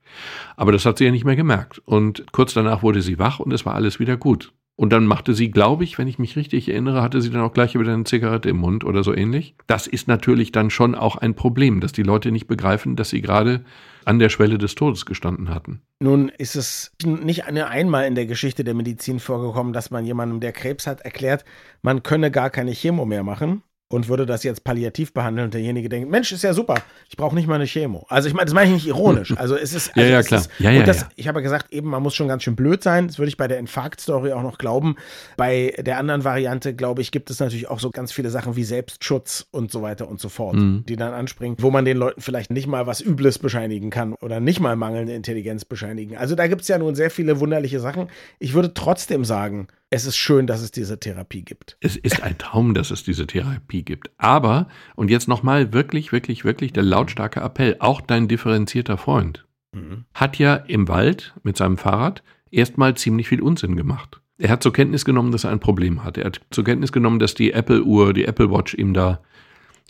Aber 0.56 0.72
das 0.72 0.86
hat 0.86 0.98
sie 0.98 1.06
ja 1.06 1.12
nicht 1.12 1.26
mehr 1.26 1.36
gemerkt. 1.36 1.82
Und 1.86 2.26
kurz 2.32 2.54
danach 2.54 2.84
wurde 2.84 3.02
sie 3.02 3.20
wach 3.20 3.40
und 3.40 3.52
es 3.52 3.66
war 3.66 3.76
alles 3.76 4.00
wieder 4.00 4.18
gut. 4.18 4.54
Und 4.78 4.92
dann 4.92 5.06
machte 5.06 5.34
sie, 5.34 5.52
glaube 5.52 5.86
ich, 5.86 5.98
wenn 5.98 6.08
ich 6.10 6.20
mich 6.20 6.36
richtig 6.36 6.68
erinnere, 6.68 7.02
hatte 7.02 7.22
sie 7.22 7.30
dann 7.30 7.42
auch 7.44 7.54
gleich 7.54 7.80
wieder 7.80 7.94
eine 7.94 8.04
Zigarette 8.04 8.50
im 8.50 8.58
Mund 8.58 8.84
oder 8.84 9.04
so 9.06 9.16
ähnlich. 9.16 9.56
Das 9.68 9.88
ist 9.88 10.10
natürlich 10.10 10.52
dann 10.52 10.70
schon 10.70 10.96
auch 10.96 11.16
ein 11.16 11.34
Problem, 11.34 11.80
dass 11.80 11.94
die 11.94 12.04
Leute 12.04 12.30
nicht 12.30 12.48
begreifen, 12.48 12.98
dass 12.98 13.10
sie 13.10 13.22
gerade 13.22 13.64
an 14.04 14.20
der 14.20 14.28
Schwelle 14.28 14.58
des 14.58 14.76
Todes 14.76 15.06
gestanden 15.06 15.50
hatten. 15.50 15.82
Nun 16.02 16.28
ist 16.28 16.58
es 16.58 16.92
nicht 17.06 17.46
eine 17.46 17.68
einmal 17.70 18.06
in 18.06 18.16
der 18.16 18.26
Geschichte 18.26 18.66
der 18.66 18.74
Medizin 18.74 19.20
vorgekommen, 19.22 19.72
dass 19.72 19.92
man 19.92 20.06
jemandem, 20.06 20.42
der 20.42 20.52
Krebs 20.52 20.88
hat, 20.88 21.00
erklärt, 21.02 21.46
man 21.82 22.04
könne 22.04 22.30
gar 22.30 22.50
keine 22.50 22.74
Chemo 22.74 23.06
mehr 23.06 23.24
machen 23.24 23.64
und 23.88 24.08
würde 24.08 24.26
das 24.26 24.44
jetzt 24.44 24.64
palliativ 24.64 25.14
behandeln 25.14 25.46
und 25.46 25.54
derjenige 25.54 25.90
denkt, 25.90 26.10
Mensch, 26.10 26.32
ist 26.32 26.44
ja 26.44 26.54
super, 26.54 26.76
ich 27.08 27.18
brauche 27.18 27.36
nicht 27.36 27.48
mal 27.48 27.56
eine 27.56 27.66
Chemo. 27.68 28.06
Also 28.10 28.28
ich 28.28 28.34
meine, 28.34 28.46
das 28.46 28.54
meine 28.56 28.68
ich 28.68 28.74
nicht 28.74 28.88
ironisch. 28.88 29.34
Also 29.46 29.56
es 29.56 29.74
ist, 29.74 29.92
Ja, 29.96 30.02
also 30.04 30.12
ja, 30.14 30.20
es 30.20 30.28
klar. 30.28 30.42
Ist, 30.42 30.50
Ja, 30.60 30.72
ja, 30.72 30.80
und 30.80 30.88
das, 30.88 31.02
ja. 31.02 31.10
ich 31.16 31.28
habe 31.28 31.40
ja 31.40 31.44
gesagt, 31.44 31.72
eben, 31.72 31.90
man 31.90 32.02
muss 32.02 32.16
schon 32.16 32.28
ganz 32.28 32.42
schön 32.44 32.56
blöd 32.56 32.82
sein. 32.82 33.08
Das 33.08 33.20
würde 33.20 33.30
ich 33.30 33.38
bei 33.38 33.48
der 33.48 33.60
Infarkt-Story 33.60 34.32
auch 34.34 34.42
noch 34.42 34.58
glauben. 34.58 34.96
Bei 35.38 35.74
der 35.80 36.00
anderen 36.00 36.24
Variante, 36.24 36.74
glaube 36.74 37.02
ich, 37.02 37.12
gibt 37.12 37.30
es 37.30 37.40
natürlich 37.40 37.70
auch 37.70 37.80
so 37.80 37.92
ganz 37.92 38.12
viele 38.12 38.30
Sachen 38.32 38.56
wie 38.56 38.64
Selbstschutz 38.64 39.46
und 39.52 39.72
so 39.72 39.82
weiter 39.82 40.08
und 40.08 40.20
so 40.20 40.30
fort, 40.30 40.56
Mhm. 40.56 40.84
die 40.88 40.96
dann 40.96 41.14
anspringen, 41.14 41.58
wo 41.60 41.70
man 41.70 41.86
den 41.86 41.98
Leuten 41.98 42.22
vielleicht 42.22 42.50
nicht 42.52 42.68
mal 42.68 42.88
was 42.88 43.02
Übles 43.02 43.38
bescheinigen 43.40 43.90
kann 43.92 44.14
oder 44.16 44.40
nicht 44.40 44.60
mal 44.60 44.76
mangelnde 44.76 45.14
Intelligenz 45.14 45.64
bescheinigen. 45.66 46.18
Also 46.18 46.34
da 46.36 46.48
gibt 46.48 46.62
es 46.62 46.68
ja 46.70 46.78
nun 46.80 46.96
sehr 46.96 47.12
viele 47.12 47.40
wunderliche 47.40 47.80
Sachen. 47.80 48.10
Ich 48.40 48.54
würde 48.54 48.74
trotzdem 48.74 49.26
sagen, 49.26 49.68
es 49.90 50.06
ist 50.06 50.18
schön, 50.18 50.48
dass 50.48 50.62
es 50.62 50.72
diese 50.72 51.00
Therapie 51.00 51.44
gibt. 51.44 51.78
Es 51.80 51.96
ist 51.96 52.22
ein 52.24 52.38
Traum, 52.38 52.74
dass 52.74 52.92
es 52.92 53.04
diese 53.04 53.28
Therapie 53.28 53.84
gibt. 53.84 54.10
Aber, 54.18 54.68
und 54.96 55.10
jetzt 55.10 55.28
nochmal 55.28 55.74
wirklich, 55.74 56.12
wirklich, 56.12 56.44
wirklich 56.44 56.74
der 56.74 56.84
lautstarke 56.84 57.40
Appell, 57.40 57.78
auch 57.80 58.02
dein 58.02 58.28
differenzierter 58.28 58.98
Freund 58.98 59.46
Mhm. 59.74 60.06
hat 60.14 60.40
ja 60.40 60.56
im 60.56 60.88
Wald 60.88 61.34
mit 61.44 61.58
seinem 61.58 61.78
Fahrrad 61.78 62.24
erstmal 62.50 62.96
ziemlich 62.96 63.28
viel 63.28 63.42
Unsinn 63.42 63.76
gemacht. 63.76 64.22
Er 64.38 64.50
hat 64.50 64.64
zur 64.64 64.74
Kenntnis 64.74 65.06
genommen, 65.06 65.32
dass 65.32 65.44
er 65.44 65.52
ein 65.52 65.60
Problem 65.60 66.04
hat. 66.04 66.18
Er 66.18 66.26
hat 66.26 66.42
zur 66.52 66.64
Kenntnis 66.64 66.92
genommen, 66.92 67.20
dass 67.20 67.36
die 67.36 67.52
Apple-Uhr, 67.52 68.14
die 68.14 68.26
Apple 68.26 68.52
Watch 68.52 68.74
ihm 68.74 68.94
da 68.94 69.22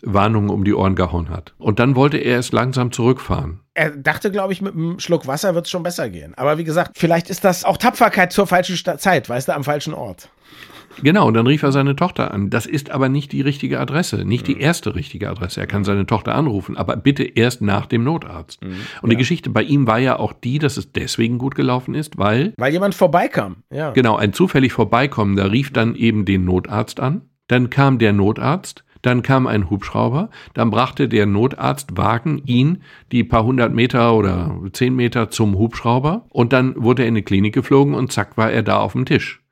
Warnungen 0.02 0.50
um 0.50 0.64
die 0.64 0.74
Ohren 0.74 0.94
gehauen 0.94 1.30
hat. 1.30 1.54
Und 1.58 1.78
dann 1.78 1.96
wollte 1.96 2.18
er 2.18 2.38
es 2.38 2.52
langsam 2.52 2.92
zurückfahren. 2.92 3.60
Er 3.74 3.90
dachte, 3.90 4.30
glaube 4.30 4.52
ich, 4.52 4.60
mit 4.62 4.74
einem 4.74 4.98
Schluck 4.98 5.26
Wasser 5.26 5.54
wird 5.54 5.66
es 5.66 5.70
schon 5.70 5.82
besser 5.82 6.08
gehen. 6.10 6.34
Aber 6.36 6.58
wie 6.58 6.64
gesagt, 6.64 6.92
vielleicht 6.96 7.30
ist 7.30 7.44
das 7.44 7.64
auch 7.64 7.76
Tapferkeit 7.76 8.32
zur 8.32 8.46
falschen 8.46 8.76
Sta 8.76 8.98
Zeit, 8.98 9.28
weißt 9.28 9.48
du, 9.48 9.54
am 9.54 9.64
falschen 9.64 9.94
Ort. 9.94 10.30
Genau, 11.02 11.28
und 11.28 11.34
dann 11.34 11.46
rief 11.46 11.62
er 11.62 11.72
seine 11.72 11.94
Tochter 11.94 12.32
an. 12.32 12.48
Das 12.48 12.64
ist 12.64 12.90
aber 12.90 13.10
nicht 13.10 13.32
die 13.32 13.42
richtige 13.42 13.80
Adresse, 13.80 14.24
nicht 14.24 14.46
die 14.46 14.58
erste 14.60 14.94
richtige 14.94 15.28
Adresse. 15.28 15.60
Er 15.60 15.66
kann 15.66 15.84
seine 15.84 16.06
Tochter 16.06 16.34
anrufen, 16.34 16.76
aber 16.76 16.96
bitte 16.96 17.22
erst 17.22 17.60
nach 17.60 17.84
dem 17.84 18.02
Notarzt. 18.02 18.60
Und 19.02 19.10
die 19.10 19.16
Geschichte 19.16 19.50
bei 19.50 19.62
ihm 19.62 19.86
war 19.86 19.98
ja 19.98 20.18
auch 20.18 20.32
die, 20.32 20.58
dass 20.58 20.78
es 20.78 20.92
deswegen 20.92 21.36
gut 21.36 21.54
gelaufen 21.54 21.94
ist, 21.94 22.16
weil 22.16 22.54
Weil 22.56 22.72
jemand 22.72 22.94
vorbeikam. 22.94 23.56
Ja. 23.70 23.90
genau 23.90 24.16
ein 24.16 24.32
zufällig 24.32 24.72
vorbeikommender 24.72 25.52
rief 25.52 25.70
dann 25.70 25.96
eben 25.96 26.24
den 26.24 26.46
Notarzt 26.46 26.98
an. 26.98 27.22
Dann 27.48 27.68
kam 27.68 27.98
der 27.98 28.14
Notarzt, 28.14 28.84
dann 29.06 29.22
kam 29.22 29.46
ein 29.46 29.70
Hubschrauber, 29.70 30.30
dann 30.54 30.70
brachte 30.70 31.08
der 31.08 31.26
Notarztwagen 31.26 32.42
ihn 32.44 32.82
die 33.12 33.24
paar 33.24 33.44
hundert 33.44 33.72
Meter 33.72 34.14
oder 34.14 34.60
zehn 34.72 34.94
Meter 34.94 35.30
zum 35.30 35.56
Hubschrauber 35.56 36.26
und 36.30 36.52
dann 36.52 36.74
wurde 36.76 37.02
er 37.02 37.08
in 37.08 37.14
die 37.14 37.22
Klinik 37.22 37.54
geflogen 37.54 37.94
und 37.94 38.12
zack 38.12 38.36
war 38.36 38.50
er 38.50 38.62
da 38.62 38.78
auf 38.78 38.92
dem 38.92 39.06
Tisch. 39.06 39.42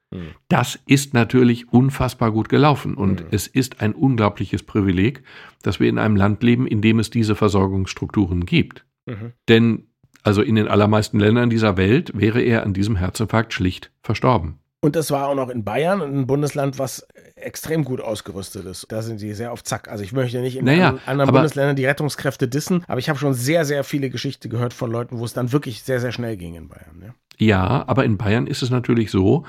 Das 0.49 0.79
ist 0.87 1.15
natürlich 1.15 1.73
unfassbar 1.73 2.31
gut 2.31 2.49
gelaufen 2.49 2.95
und 2.95 3.25
es 3.33 3.47
ist 3.49 3.81
ein 3.81 3.95
unglaubliches 3.95 4.63
Privileg, 4.63 5.23
dass 5.63 5.81
wir 5.81 5.89
in 5.89 5.99
einem 5.99 6.15
Land 6.15 6.43
leben, 6.43 6.67
in 6.67 6.83
dem 6.83 7.01
es 7.01 7.11
diese 7.11 7.35
Versorgungsstrukturen 7.35 8.47
gibt. 8.47 8.85
Mhm. 9.07 9.33
Denn 9.49 9.87
also 10.23 10.41
in 10.41 10.55
den 10.55 10.69
allermeisten 10.69 11.21
Ländern 11.21 11.51
dieser 11.51 11.77
Welt 11.77 12.13
wäre 12.15 12.41
er 12.41 12.63
an 12.63 12.73
diesem 12.73 12.97
Herzinfarkt 12.97 13.53
schlicht 13.53 13.91
verstorben. 14.03 14.59
Und 14.85 14.97
das 14.97 15.11
war 15.11 15.29
auch 15.29 15.35
noch 15.35 15.49
in 15.49 15.65
Bayern, 15.65 16.03
ein 16.03 16.27
Bundesland, 16.27 16.79
was 16.79 17.07
extrem 17.37 17.85
gut 17.85 18.01
ausgerüstet 18.03 18.67
ist. 18.67 18.87
Da 18.91 19.01
sind 19.01 19.19
sie 19.19 19.33
sehr 19.33 19.51
auf 19.51 19.65
Zack. 19.65 19.89
Also 19.89 20.05
ich 20.05 20.13
möchte 20.13 20.41
nicht 20.41 20.57
in 20.57 20.67
Naja, 20.67 20.89
an- 20.91 21.01
anderen 21.07 21.33
Bundesländern 21.33 21.75
die 21.75 21.87
Rettungskräfte 21.87 22.49
dissen, 22.49 22.85
aber 22.87 22.99
ich 22.99 23.09
habe 23.09 23.19
schon 23.19 23.33
sehr, 23.33 23.65
sehr 23.65 23.83
viele 23.83 24.11
Geschichten 24.11 24.51
gehört 24.51 24.75
von 24.75 24.91
Leuten, 24.91 25.19
wo 25.19 25.25
es 25.25 25.33
dann 25.33 25.53
wirklich 25.53 25.83
sehr, 25.83 26.01
sehr 26.01 26.13
schnell 26.13 26.37
ging 26.37 26.55
in 26.55 26.69
Bayern. 26.69 27.03
Ja. 27.03 27.15
Ja, 27.39 27.85
aber 27.89 28.05
in 28.05 28.19
Bayern 28.19 28.47
ist 28.47 28.63
es 28.63 28.69
natürlich 28.71 29.11
so, 29.11 29.45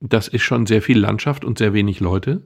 das 0.00 0.28
ist 0.28 0.42
schon 0.42 0.66
sehr 0.66 0.82
viel 0.82 0.98
Landschaft 0.98 1.44
und 1.44 1.58
sehr 1.58 1.72
wenig 1.72 1.98
Leute. 2.00 2.42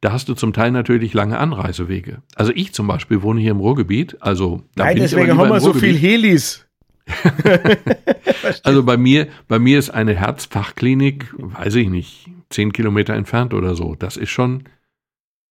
Da 0.00 0.10
hast 0.12 0.28
du 0.28 0.34
zum 0.34 0.52
Teil 0.52 0.72
natürlich 0.72 1.14
lange 1.14 1.38
Anreisewege. 1.38 2.22
Also 2.34 2.50
ich 2.54 2.74
zum 2.74 2.88
Beispiel 2.88 3.22
wohne 3.22 3.40
hier 3.40 3.52
im 3.52 3.60
Ruhrgebiet, 3.60 4.16
also 4.20 4.62
da 4.74 4.84
Nein, 4.84 4.94
bin 4.96 5.04
ich 5.04 5.10
deswegen 5.12 5.30
lieber 5.30 5.42
haben 5.44 5.50
wir 5.50 5.60
so 5.60 5.72
viel. 5.72 5.96
Helis. 5.96 6.66
also 8.62 8.82
bei 8.82 8.96
mir, 8.96 9.28
bei 9.48 9.58
mir 9.58 9.78
ist 9.78 9.90
eine 9.90 10.14
Herzfachklinik, 10.14 11.34
weiß 11.36 11.74
ich 11.76 11.88
nicht, 11.88 12.30
zehn 12.50 12.72
Kilometer 12.72 13.14
entfernt 13.14 13.54
oder 13.54 13.74
so. 13.74 13.94
Das 13.94 14.16
ist 14.16 14.30
schon 14.30 14.64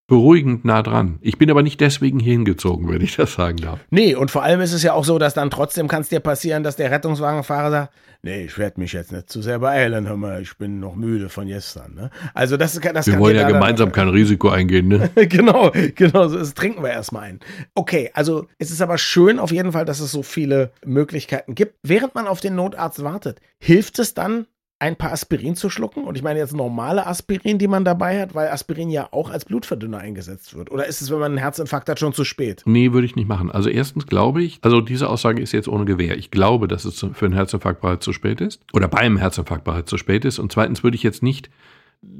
beruhigend 0.07 0.65
nah 0.65 0.83
dran. 0.83 1.17
Ich 1.21 1.37
bin 1.37 1.49
aber 1.49 1.63
nicht 1.63 1.79
deswegen 1.79 2.19
hier 2.19 2.33
hingezogen, 2.33 2.89
wenn 2.89 3.01
ich 3.01 3.15
das 3.15 3.33
sagen 3.33 3.57
darf. 3.57 3.79
Nee, 3.89 4.15
und 4.15 4.31
vor 4.31 4.43
allem 4.43 4.59
ist 4.61 4.73
es 4.73 4.83
ja 4.83 4.93
auch 4.93 5.05
so, 5.05 5.17
dass 5.17 5.33
dann 5.33 5.49
trotzdem 5.49 5.87
kann 5.87 6.01
es 6.01 6.09
dir 6.09 6.19
passieren, 6.19 6.63
dass 6.63 6.75
der 6.75 6.91
Rettungswagenfahrer 6.91 7.71
sagt, 7.71 7.93
nee, 8.21 8.45
ich 8.45 8.57
werde 8.57 8.79
mich 8.79 8.93
jetzt 8.93 9.11
nicht 9.11 9.29
zu 9.29 9.41
sehr 9.41 9.59
beeilen, 9.59 10.07
hör 10.07 10.17
mal, 10.17 10.41
ich 10.41 10.57
bin 10.57 10.79
noch 10.79 10.95
müde 10.95 11.29
von 11.29 11.47
gestern. 11.47 11.93
Ne? 11.93 12.09
Also 12.33 12.57
das, 12.57 12.79
das 12.79 13.07
Wir 13.07 13.19
wollen 13.19 13.35
ja 13.35 13.43
da 13.43 13.51
gemeinsam 13.51 13.89
dann, 13.89 13.95
kein 13.95 14.09
Risiko 14.09 14.49
eingehen, 14.49 14.87
ne? 14.87 15.09
genau, 15.27 15.71
genau, 15.95 16.27
so 16.27 16.37
das 16.37 16.53
trinken 16.53 16.83
wir 16.83 16.91
erstmal 16.91 17.23
ein. 17.23 17.39
Okay, 17.73 18.11
also 18.13 18.47
es 18.57 18.71
ist 18.71 18.81
aber 18.81 18.97
schön 18.97 19.39
auf 19.39 19.51
jeden 19.51 19.71
Fall, 19.71 19.85
dass 19.85 19.99
es 19.99 20.11
so 20.11 20.23
viele 20.23 20.71
Möglichkeiten 20.85 21.55
gibt. 21.55 21.75
Während 21.83 22.15
man 22.15 22.27
auf 22.27 22.41
den 22.41 22.55
Notarzt 22.55 23.03
wartet, 23.03 23.39
hilft 23.57 23.99
es 23.99 24.13
dann, 24.13 24.47
ein 24.83 24.97
paar 24.97 25.13
Aspirin 25.13 25.55
zu 25.55 25.69
schlucken? 25.69 26.03
Und 26.03 26.17
ich 26.17 26.23
meine 26.23 26.39
jetzt 26.39 26.53
normale 26.53 27.07
Aspirin, 27.07 27.57
die 27.57 27.69
man 27.69 27.85
dabei 27.85 28.19
hat, 28.19 28.35
weil 28.35 28.49
Aspirin 28.49 28.89
ja 28.89 29.07
auch 29.11 29.29
als 29.29 29.45
Blutverdünner 29.45 29.97
eingesetzt 29.97 30.57
wird. 30.57 30.71
Oder 30.71 30.87
ist 30.87 31.01
es, 31.01 31.09
wenn 31.09 31.19
man 31.19 31.31
einen 31.31 31.37
Herzinfarkt 31.37 31.87
hat, 31.87 31.99
schon 31.99 32.11
zu 32.11 32.25
spät? 32.25 32.63
Nee, 32.65 32.91
würde 32.91 33.05
ich 33.05 33.15
nicht 33.15 33.29
machen. 33.29 33.49
Also 33.49 33.69
erstens 33.69 34.07
glaube 34.07 34.43
ich, 34.43 34.59
also 34.61 34.81
diese 34.81 35.07
Aussage 35.07 35.41
ist 35.41 35.53
jetzt 35.53 35.69
ohne 35.69 35.85
Gewähr. 35.85 36.17
Ich 36.17 36.31
glaube, 36.31 36.67
dass 36.67 36.83
es 36.83 36.99
für 36.99 37.25
einen 37.25 37.33
Herzinfarkt 37.33 37.79
bereits 37.79 38.03
zu 38.03 38.11
spät 38.11 38.41
ist. 38.41 38.59
Oder 38.73 38.89
beim 38.89 39.15
Herzinfarkt 39.15 39.63
bereits 39.63 39.89
zu 39.89 39.97
spät 39.97 40.25
ist. 40.25 40.37
Und 40.37 40.51
zweitens 40.51 40.83
würde 40.83 40.95
ich 40.95 41.03
jetzt 41.03 41.23
nicht 41.23 41.49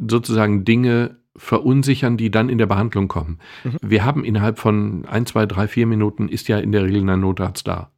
sozusagen 0.07 0.63
Dinge 0.63 1.17
verunsichern, 1.35 2.15
die 2.15 2.31
dann 2.31 2.47
in 2.47 2.59
der 2.59 2.67
Behandlung 2.67 3.09
kommen. 3.09 3.39
Mhm. 3.65 3.77
Wir 3.81 4.05
haben 4.05 4.23
innerhalb 4.23 4.57
von 4.57 5.05
ein, 5.05 5.25
zwei, 5.25 5.45
drei, 5.45 5.67
vier 5.67 5.85
Minuten 5.85 6.29
ist 6.29 6.47
ja 6.47 6.59
in 6.59 6.71
der 6.71 6.83
Regel 6.83 7.09
ein 7.09 7.19
Notarzt 7.19 7.67
da. 7.67 7.91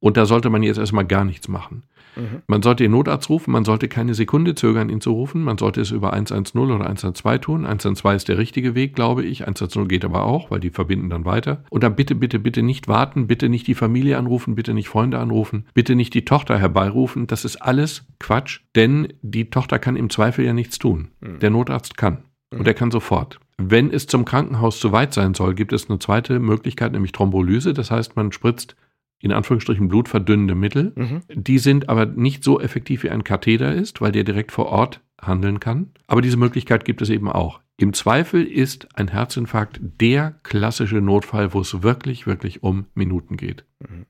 Und 0.00 0.16
da 0.16 0.26
sollte 0.26 0.50
man 0.50 0.62
jetzt 0.62 0.78
erstmal 0.78 1.06
gar 1.06 1.24
nichts 1.24 1.48
machen. 1.48 1.84
Mhm. 2.16 2.42
Man 2.46 2.62
sollte 2.62 2.84
den 2.84 2.92
Notarzt 2.92 3.28
rufen, 3.28 3.52
man 3.52 3.64
sollte 3.64 3.88
keine 3.88 4.14
Sekunde 4.14 4.54
zögern, 4.54 4.88
ihn 4.88 5.00
zu 5.00 5.12
rufen. 5.12 5.42
Man 5.42 5.58
sollte 5.58 5.80
es 5.80 5.90
über 5.90 6.12
110 6.12 6.60
oder 6.60 6.84
112 6.86 7.40
tun. 7.40 7.64
112 7.64 8.16
ist 8.16 8.28
der 8.28 8.38
richtige 8.38 8.74
Weg, 8.74 8.94
glaube 8.94 9.24
ich. 9.24 9.42
110 9.42 9.88
geht 9.88 10.04
aber 10.04 10.24
auch, 10.24 10.50
weil 10.50 10.60
die 10.60 10.70
verbinden 10.70 11.10
dann 11.10 11.24
weiter. 11.24 11.64
Und 11.70 11.82
dann 11.82 11.96
bitte, 11.96 12.14
bitte, 12.14 12.38
bitte 12.38 12.62
nicht 12.62 12.88
warten, 12.88 13.26
bitte 13.26 13.48
nicht 13.48 13.66
die 13.66 13.74
Familie 13.74 14.18
anrufen, 14.18 14.54
bitte 14.54 14.74
nicht 14.74 14.88
Freunde 14.88 15.18
anrufen, 15.18 15.66
bitte 15.74 15.94
nicht 15.94 16.14
die 16.14 16.24
Tochter 16.24 16.58
herbeirufen. 16.58 17.26
Das 17.26 17.44
ist 17.44 17.56
alles 17.56 18.06
Quatsch, 18.18 18.60
denn 18.74 19.12
die 19.22 19.50
Tochter 19.50 19.78
kann 19.78 19.96
im 19.96 20.10
Zweifel 20.10 20.44
ja 20.44 20.52
nichts 20.52 20.78
tun. 20.78 21.08
Mhm. 21.20 21.38
Der 21.40 21.50
Notarzt 21.50 21.96
kann. 21.96 22.18
Und 22.52 22.66
er 22.66 22.74
kann 22.74 22.90
sofort. 22.90 23.38
Wenn 23.58 23.92
es 23.92 24.08
zum 24.08 24.24
Krankenhaus 24.24 24.80
zu 24.80 24.90
weit 24.90 25.14
sein 25.14 25.34
soll, 25.34 25.54
gibt 25.54 25.72
es 25.72 25.88
eine 25.88 26.00
zweite 26.00 26.40
Möglichkeit, 26.40 26.90
nämlich 26.92 27.12
Thrombolyse. 27.12 27.74
Das 27.74 27.92
heißt, 27.92 28.16
man 28.16 28.32
spritzt 28.32 28.74
in 29.20 29.32
Anführungsstrichen 29.32 29.88
blutverdünnende 29.88 30.54
Mittel. 30.54 30.92
Mhm. 30.94 31.22
Die 31.32 31.58
sind 31.58 31.88
aber 31.88 32.06
nicht 32.06 32.42
so 32.42 32.60
effektiv 32.60 33.02
wie 33.02 33.10
ein 33.10 33.24
Katheter 33.24 33.72
ist, 33.72 34.00
weil 34.00 34.12
der 34.12 34.24
direkt 34.24 34.52
vor 34.52 34.66
Ort 34.66 35.00
handeln 35.20 35.60
kann. 35.60 35.92
Aber 36.06 36.22
diese 36.22 36.36
Möglichkeit 36.36 36.84
gibt 36.84 37.02
es 37.02 37.10
eben 37.10 37.28
auch. 37.28 37.60
Im 37.76 37.92
Zweifel 37.92 38.44
ist 38.44 38.88
ein 38.94 39.08
Herzinfarkt 39.08 39.80
der 39.82 40.38
klassische 40.42 41.00
Notfall, 41.00 41.54
wo 41.54 41.60
es 41.60 41.82
wirklich, 41.82 42.26
wirklich 42.26 42.62
um 42.62 42.86
Minuten 42.94 43.36
geht. 43.36 43.64
Mhm. 43.80 44.06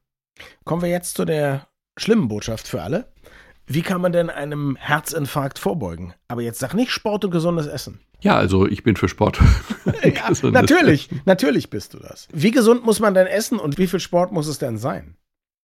Kommen 0.64 0.83
wir 0.83 0.88
jetzt 0.88 1.16
zu 1.16 1.25
der 1.25 1.68
schlimmen 1.96 2.29
Botschaft 2.29 2.66
für 2.66 2.83
alle. 2.83 3.12
Wie 3.66 3.83
kann 3.83 4.01
man 4.01 4.12
denn 4.12 4.31
einem 4.31 4.77
Herzinfarkt 4.77 5.59
vorbeugen? 5.59 6.14
Aber 6.29 6.42
jetzt 6.42 6.59
sag 6.59 6.75
nicht 6.75 6.90
Sport 6.90 7.25
und 7.25 7.31
gesundes 7.31 7.66
Essen. 7.66 8.01
Ja, 8.20 8.37
also 8.37 8.66
ich 8.66 8.83
bin 8.83 8.96
für 8.96 9.09
Sport. 9.09 9.40
ja, 10.03 10.51
natürlich, 10.51 11.09
natürlich 11.25 11.70
bist 11.70 11.94
du 11.94 11.99
das. 11.99 12.29
Wie 12.33 12.51
gesund 12.51 12.85
muss 12.85 13.01
man 13.01 13.14
denn 13.14 13.27
essen 13.27 13.59
und 13.59 13.79
wie 13.79 13.87
viel 13.87 14.01
Sport 14.01 14.33
muss 14.33 14.46
es 14.46 14.59
denn 14.59 14.77
sein? 14.77 15.16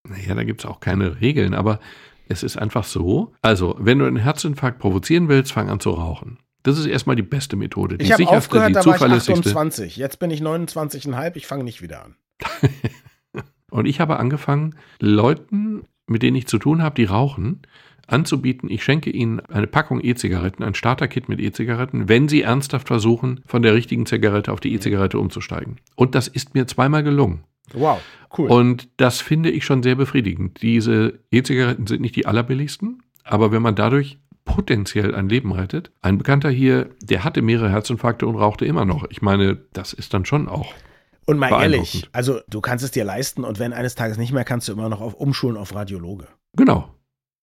Naja, 0.09 0.35
da 0.35 0.45
gibt 0.45 0.61
es 0.61 0.67
auch 0.67 0.81
keine 0.81 1.21
Regeln, 1.21 1.55
aber 1.55 1.81
es 2.29 2.43
ist 2.43 2.57
einfach 2.57 2.85
so. 2.85 3.33
Also, 3.43 3.77
wenn 3.79 3.99
du 3.99 4.07
einen 4.07 4.17
Herzinfarkt 4.17 4.79
provozieren 4.79 5.29
willst, 5.29 5.53
fang 5.53 5.69
an 5.69 5.81
zu 5.81 5.91
rauchen. 5.91 6.39
Das 6.63 6.79
ist 6.79 6.87
erstmal 6.87 7.15
die 7.15 7.23
beste 7.23 7.55
Methode. 7.55 7.99
Die 7.99 8.05
ich 8.05 8.13
habe 8.13 8.29
aufgehört, 8.29 8.71
die 8.71 8.73
da 8.73 8.85
war 8.85 8.97
ich 8.97 9.03
28. 9.03 9.97
Jetzt 9.97 10.19
bin 10.19 10.31
ich 10.31 10.41
29,5. 10.43 11.37
Ich 11.37 11.47
fange 11.47 11.63
nicht 11.63 11.81
wieder 11.81 12.05
an. 12.05 12.17
und 13.71 13.87
ich 13.87 14.01
habe 14.01 14.19
angefangen, 14.19 14.75
Leuten, 15.01 15.85
mit 16.09 16.23
denen 16.23 16.37
ich 16.37 16.49
zu 16.49 16.59
tun 16.59 16.83
habe, 16.83 16.97
die 16.97 17.05
rauchen, 17.05 17.63
anzubieten, 18.07 18.71
ich 18.71 18.85
schenke 18.85 19.11
Ihnen 19.11 19.40
eine 19.40 19.66
Packung 19.66 20.01
E-Zigaretten, 20.03 20.62
ein 20.62 20.75
Starterkit 20.75 21.29
mit 21.29 21.40
E-Zigaretten, 21.40 22.09
wenn 22.09 22.29
Sie 22.29 22.42
ernsthaft 22.42 22.87
versuchen, 22.87 23.40
von 23.47 23.62
der 23.62 23.75
richtigen 23.75 24.07
Zigarette 24.07 24.53
auf 24.53 24.61
die 24.61 24.73
E-Zigarette 24.75 25.19
umzusteigen. 25.19 25.79
Und 25.95 26.14
das 26.14 26.29
ist 26.29 26.55
mir 26.55 26.66
zweimal 26.66 27.03
gelungen. 27.03 27.45
Wow, 27.73 28.01
cool. 28.38 28.49
Und 28.49 28.88
das 28.97 29.21
finde 29.21 29.51
ich 29.51 29.64
schon 29.64 29.83
sehr 29.83 29.97
befriedigend. 29.97 30.62
Diese 30.62 31.19
E-Zigaretten 31.31 31.87
sind 31.87 32.01
nicht 32.01 32.16
die 32.16 32.27
allerbilligsten, 32.27 33.03
aber 33.25 33.51
wenn 33.51 33.62
man 33.62 33.75
dadurch 33.75 34.19
potenziell 34.47 35.14
ein 35.14 35.29
Leben 35.29 35.53
rettet. 35.53 35.90
Ein 36.01 36.16
Bekannter 36.16 36.49
hier, 36.49 36.88
der 37.03 37.25
hatte 37.25 37.42
mehrere 37.42 37.69
Herzinfarkte 37.69 38.27
und 38.27 38.37
rauchte 38.37 38.64
immer 38.64 38.87
noch. 38.87 39.05
Ich 39.11 39.21
meine, 39.21 39.59
das 39.75 39.92
ist 39.92 40.14
dann 40.14 40.25
schon 40.25 40.49
auch. 40.49 40.73
Und 41.27 41.38
mal 41.38 41.51
ehrlich, 41.61 42.09
also 42.12 42.38
du 42.49 42.61
kannst 42.61 42.85
es 42.85 42.92
dir 42.92 43.05
leisten 43.05 43.42
und 43.42 43.59
wenn 43.59 43.73
eines 43.73 43.97
Tages 43.97 44.16
nicht 44.16 44.33
mehr, 44.33 44.45
kannst 44.45 44.69
du 44.69 44.73
immer 44.73 44.88
noch 44.88 45.01
auf 45.01 45.14
umschulen 45.14 45.57
auf 45.57 45.75
Radiologe. 45.75 46.29
Genau. 46.55 46.88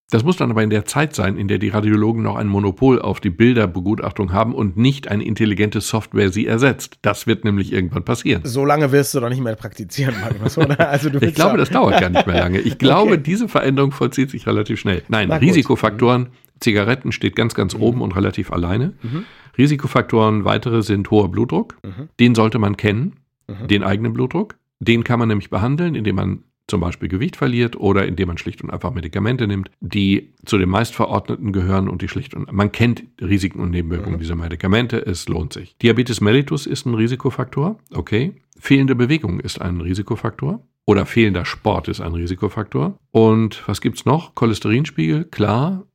Das 0.09 0.23
muss 0.23 0.37
dann 0.37 0.51
aber 0.51 0.61
in 0.61 0.69
der 0.69 0.85
Zeit 0.85 1.15
sein, 1.15 1.37
in 1.37 1.47
der 1.47 1.57
die 1.57 1.69
Radiologen 1.69 2.21
noch 2.21 2.35
ein 2.35 2.47
Monopol 2.47 3.01
auf 3.01 3.19
die 3.19 3.29
Bilderbegutachtung 3.29 4.31
haben 4.31 4.53
und 4.53 4.77
nicht 4.77 5.07
eine 5.07 5.23
intelligente 5.23 5.81
Software 5.81 6.29
sie 6.29 6.45
ersetzt. 6.45 6.99
Das 7.01 7.25
wird 7.25 7.45
nämlich 7.45 7.73
irgendwann 7.73 8.05
passieren. 8.05 8.41
So 8.45 8.63
lange 8.63 8.91
wirst 8.91 9.15
du 9.15 9.19
doch 9.19 9.29
nicht 9.29 9.41
mehr 9.41 9.55
praktizieren, 9.55 10.15
Magnus, 10.21 10.57
oder? 10.57 10.79
Also 10.93 11.09
du 11.09 11.19
ich 11.19 11.33
glaube, 11.33 11.57
das 11.57 11.71
dauert 11.71 11.99
gar 11.99 12.09
nicht 12.09 12.27
mehr 12.27 12.39
lange. 12.39 12.59
Ich 12.59 12.77
glaube, 12.77 13.13
okay. 13.13 13.23
diese 13.23 13.47
Veränderung 13.47 13.91
vollzieht 13.91 14.29
sich 14.29 14.45
relativ 14.45 14.79
schnell. 14.79 15.01
Nein, 15.07 15.31
Risikofaktoren, 15.31 16.27
Zigaretten 16.59 17.11
steht 17.11 17.35
ganz, 17.35 17.55
ganz 17.55 17.75
mhm. 17.75 17.81
oben 17.81 18.01
und 18.01 18.15
relativ 18.15 18.51
alleine. 18.51 18.93
Mhm. 19.01 19.25
Risikofaktoren 19.57 20.45
weitere 20.45 20.83
sind 20.83 21.09
hoher 21.09 21.29
Blutdruck. 21.29 21.77
Mhm. 21.83 22.09
Den 22.19 22.35
sollte 22.35 22.59
man 22.59 22.77
kennen, 22.77 23.13
mhm. 23.47 23.67
den 23.67 23.83
eigenen 23.83 24.13
Blutdruck. 24.13 24.55
Den 24.79 25.03
kann 25.03 25.19
man 25.19 25.27
nämlich 25.27 25.49
behandeln, 25.49 25.95
indem 25.95 26.15
man 26.15 26.43
zum 26.67 26.79
Beispiel 26.79 27.09
Gewicht 27.09 27.35
verliert 27.35 27.75
oder 27.75 28.07
indem 28.07 28.29
man 28.29 28.37
schlicht 28.37 28.63
und 28.63 28.69
einfach 28.69 28.93
Medikamente 28.93 29.47
nimmt, 29.47 29.69
die 29.81 30.33
zu 30.45 30.57
den 30.57 30.69
meistverordneten 30.69 31.51
gehören 31.51 31.89
und 31.89 32.01
die 32.01 32.07
schlicht 32.07 32.33
und 32.33 32.51
man 32.51 32.71
kennt 32.71 33.03
Risiken 33.21 33.59
und 33.59 33.71
Nebenwirkungen 33.71 34.15
mhm. 34.15 34.19
dieser 34.19 34.35
Medikamente, 34.35 35.05
es 35.05 35.27
lohnt 35.27 35.53
sich. 35.53 35.77
Diabetes 35.77 36.21
mellitus 36.21 36.65
ist 36.65 36.85
ein 36.85 36.95
Risikofaktor, 36.95 37.77
okay. 37.93 38.33
Fehlende 38.59 38.95
Bewegung 38.95 39.39
ist 39.39 39.59
ein 39.59 39.81
Risikofaktor 39.81 40.65
oder 40.85 41.05
fehlender 41.05 41.45
Sport 41.45 41.87
ist 41.87 42.01
ein 42.01 42.13
Risikofaktor. 42.13 42.97
Und 43.11 43.67
was 43.67 43.81
gibt's 43.81 44.05
noch? 44.05 44.35
Cholesterinspiegel, 44.35 45.25
klar. 45.25 45.85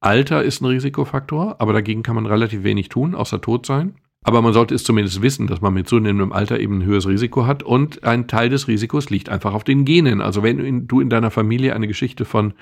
Alter 0.00 0.42
ist 0.42 0.60
ein 0.60 0.66
Risikofaktor, 0.66 1.56
aber 1.58 1.72
dagegen 1.72 2.02
kann 2.02 2.14
man 2.14 2.26
relativ 2.26 2.62
wenig 2.62 2.88
tun, 2.88 3.14
außer 3.14 3.40
tot 3.40 3.66
sein. 3.66 3.96
Aber 4.26 4.42
man 4.42 4.52
sollte 4.52 4.74
es 4.74 4.82
zumindest 4.82 5.22
wissen, 5.22 5.46
dass 5.46 5.60
man 5.60 5.72
mit 5.72 5.88
zunehmendem 5.88 6.32
Alter 6.32 6.58
eben 6.58 6.78
ein 6.78 6.84
höheres 6.84 7.06
Risiko 7.06 7.46
hat 7.46 7.62
und 7.62 8.02
ein 8.02 8.26
Teil 8.26 8.48
des 8.48 8.66
Risikos 8.66 9.08
liegt 9.08 9.28
einfach 9.28 9.54
auf 9.54 9.62
den 9.62 9.84
Genen. 9.84 10.20
Also 10.20 10.42
wenn 10.42 10.88
du 10.88 11.00
in 11.00 11.08
deiner 11.08 11.30
Familie 11.30 11.76
eine 11.76 11.86
Geschichte 11.86 12.24
von 12.24 12.52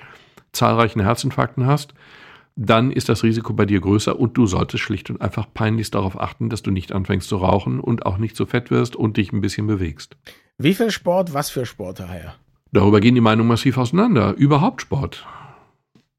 zahlreichen 0.53 1.01
Herzinfarkten 1.01 1.65
hast, 1.65 1.95
dann 2.55 2.93
ist 2.93 3.09
das 3.09 3.23
Risiko 3.23 3.55
bei 3.55 3.65
dir 3.65 3.81
größer 3.81 4.21
und 4.21 4.37
du 4.37 4.47
solltest 4.47 4.85
schlicht 4.85 5.09
und 5.09 5.23
einfach 5.23 5.47
peinlichst 5.55 5.95
darauf 5.95 6.21
achten, 6.21 6.51
dass 6.51 6.63
du 6.63 6.71
nicht 6.71 6.93
anfängst 6.93 7.31
zu 7.31 7.39
rauchen 7.39 7.81
und 7.81 8.05
auch 8.05 8.19
nicht 8.19 8.37
zu 8.37 8.45
fett 8.45 8.71
wirst 8.71 8.95
und 8.95 9.17
dich 9.17 9.33
ein 9.33 9.41
bisschen 9.41 9.67
bewegst. 9.67 10.19
Wie 10.59 10.75
viel 10.75 10.91
Sport, 10.91 11.33
was 11.33 11.49
für 11.49 11.65
Sport 11.65 11.99
daher? 11.99 12.35
Darüber 12.73 13.01
gehen 13.01 13.15
die 13.15 13.23
Meinungen 13.23 13.49
massiv 13.49 13.79
auseinander. 13.79 14.35
Überhaupt 14.35 14.83
Sport. 14.83 15.27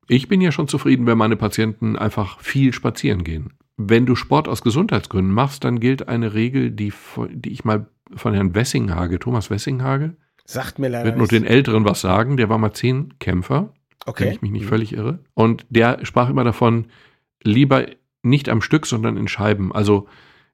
Ich 0.08 0.28
bin 0.28 0.42
ja 0.42 0.52
schon 0.52 0.68
zufrieden, 0.68 1.06
wenn 1.06 1.20
meine 1.20 1.36
Patienten 1.36 1.98
einfach 1.98 2.40
viel 2.40 2.74
spazieren 2.74 3.24
gehen. 3.24 3.54
Wenn 3.78 4.06
du 4.06 4.16
Sport 4.16 4.48
aus 4.48 4.62
Gesundheitsgründen 4.62 5.34
machst, 5.34 5.64
dann 5.64 5.80
gilt 5.80 6.08
eine 6.08 6.34
Regel, 6.34 6.72
die, 6.72 6.94
die 7.30 7.52
ich 7.52 7.66
mal 7.66 7.88
von 8.16 8.34
Herrn 8.34 8.56
Wessinghage, 8.56 9.20
Thomas 9.20 9.50
Wessinghage, 9.50 10.16
sagt 10.46 10.80
mir 10.80 10.90
leider 10.90 11.06
wird 11.06 11.18
nur 11.18 11.28
den 11.28 11.44
Älteren 11.44 11.86
was 11.86 12.02
sagen, 12.02 12.38
der 12.38 12.50
war 12.50 12.58
mal 12.58 12.74
zehn 12.74 13.18
Kämpfer, 13.20 13.74
okay. 14.06 14.26
wenn 14.26 14.34
ich 14.34 14.42
mich 14.42 14.52
nicht 14.52 14.66
völlig 14.66 14.94
irre. 14.94 15.20
Und 15.34 15.66
der 15.70 16.06
sprach 16.06 16.30
immer 16.30 16.44
davon, 16.44 16.88
lieber 17.44 17.86
nicht 18.22 18.50
am 18.50 18.62
Stück, 18.62 18.86
sondern 18.86 19.18
in 19.18 19.28
Scheiben. 19.28 19.74
Also 19.74 20.08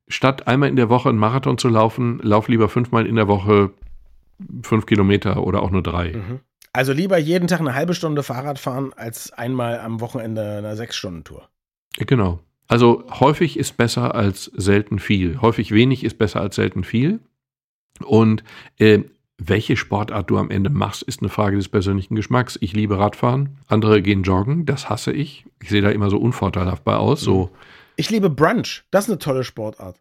statt 0.08 0.48
einmal 0.48 0.70
in 0.70 0.76
der 0.76 0.90
Woche 0.90 1.10
einen 1.10 1.18
Marathon 1.18 1.58
zu 1.58 1.70
laufen, 1.70 2.20
lauf 2.24 2.48
lieber 2.48 2.70
fünfmal 2.70 3.06
in 3.06 3.16
der 3.16 3.28
Woche 3.28 3.72
fünf 4.64 4.86
Kilometer 4.86 5.44
oder 5.44 5.62
auch 5.62 5.72
nur 5.72 5.84
drei. 5.84 6.14
Mhm. 6.14 6.40
Also 6.74 6.94
lieber 6.94 7.18
jeden 7.18 7.48
Tag 7.48 7.60
eine 7.60 7.76
halbe 7.76 7.94
Stunde 7.94 8.24
Fahrrad 8.24 8.58
fahren, 8.58 8.94
als 8.96 9.32
einmal 9.34 9.80
am 9.80 10.00
Wochenende 10.00 10.58
eine 10.58 10.76
Sechs-Stunden-Tour. 10.76 11.50
Genau. 11.98 12.40
Also 12.72 13.04
häufig 13.20 13.60
ist 13.60 13.76
besser 13.76 14.16
als 14.16 14.46
selten 14.46 14.98
viel. 14.98 15.42
Häufig 15.42 15.74
wenig 15.74 16.06
ist 16.06 16.18
besser 16.18 16.40
als 16.40 16.56
selten 16.56 16.86
viel. 16.86 17.20
Und 18.02 18.46
äh, 18.78 19.00
welche 19.38 19.76
Sportart 19.76 20.30
du 20.30 20.38
am 20.38 20.50
Ende 20.50 20.70
machst, 20.70 21.04
ist 21.04 21.20
eine 21.20 21.28
Frage 21.28 21.58
des 21.58 21.68
persönlichen 21.68 22.16
Geschmacks. 22.16 22.58
Ich 22.62 22.72
liebe 22.72 22.98
Radfahren, 22.98 23.58
andere 23.68 24.02
gehen 24.02 24.24
joggen, 24.24 24.66
das 24.66 24.90
hasse 24.90 25.12
ich. 25.12 25.46
Ich 25.62 25.68
sehe 25.68 25.82
da 25.82 25.90
immer 25.90 26.10
so 26.10 26.18
unvorteilhaft 26.18 26.86
bei 26.86 26.96
aus. 26.96 27.20
So. 27.20 27.50
Ich 27.98 28.10
liebe 28.10 28.30
Brunch, 28.30 28.86
das 28.90 29.04
ist 29.04 29.10
eine 29.10 29.20
tolle 29.20 29.44
Sportart. 29.44 30.00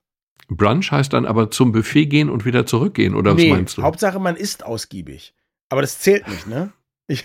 Brunch 0.49 0.93
heißt 0.93 1.13
dann 1.13 1.27
aber 1.27 1.51
zum 1.51 1.73
Buffet 1.73 2.07
gehen 2.07 2.31
und 2.31 2.45
wieder 2.45 2.67
zurückgehen, 2.67 3.17
oder 3.17 3.35
nee, 3.35 3.51
was 3.51 3.57
meinst 3.57 3.79
du? 3.79 3.83
Hauptsache, 3.83 4.21
man 4.21 4.37
isst 4.37 4.65
ausgiebig. 4.65 5.35
Aber 5.71 5.81
das 5.81 5.99
zählt 5.99 6.29
nicht, 6.29 6.47
ne? 6.47 6.73
Ich, 7.11 7.25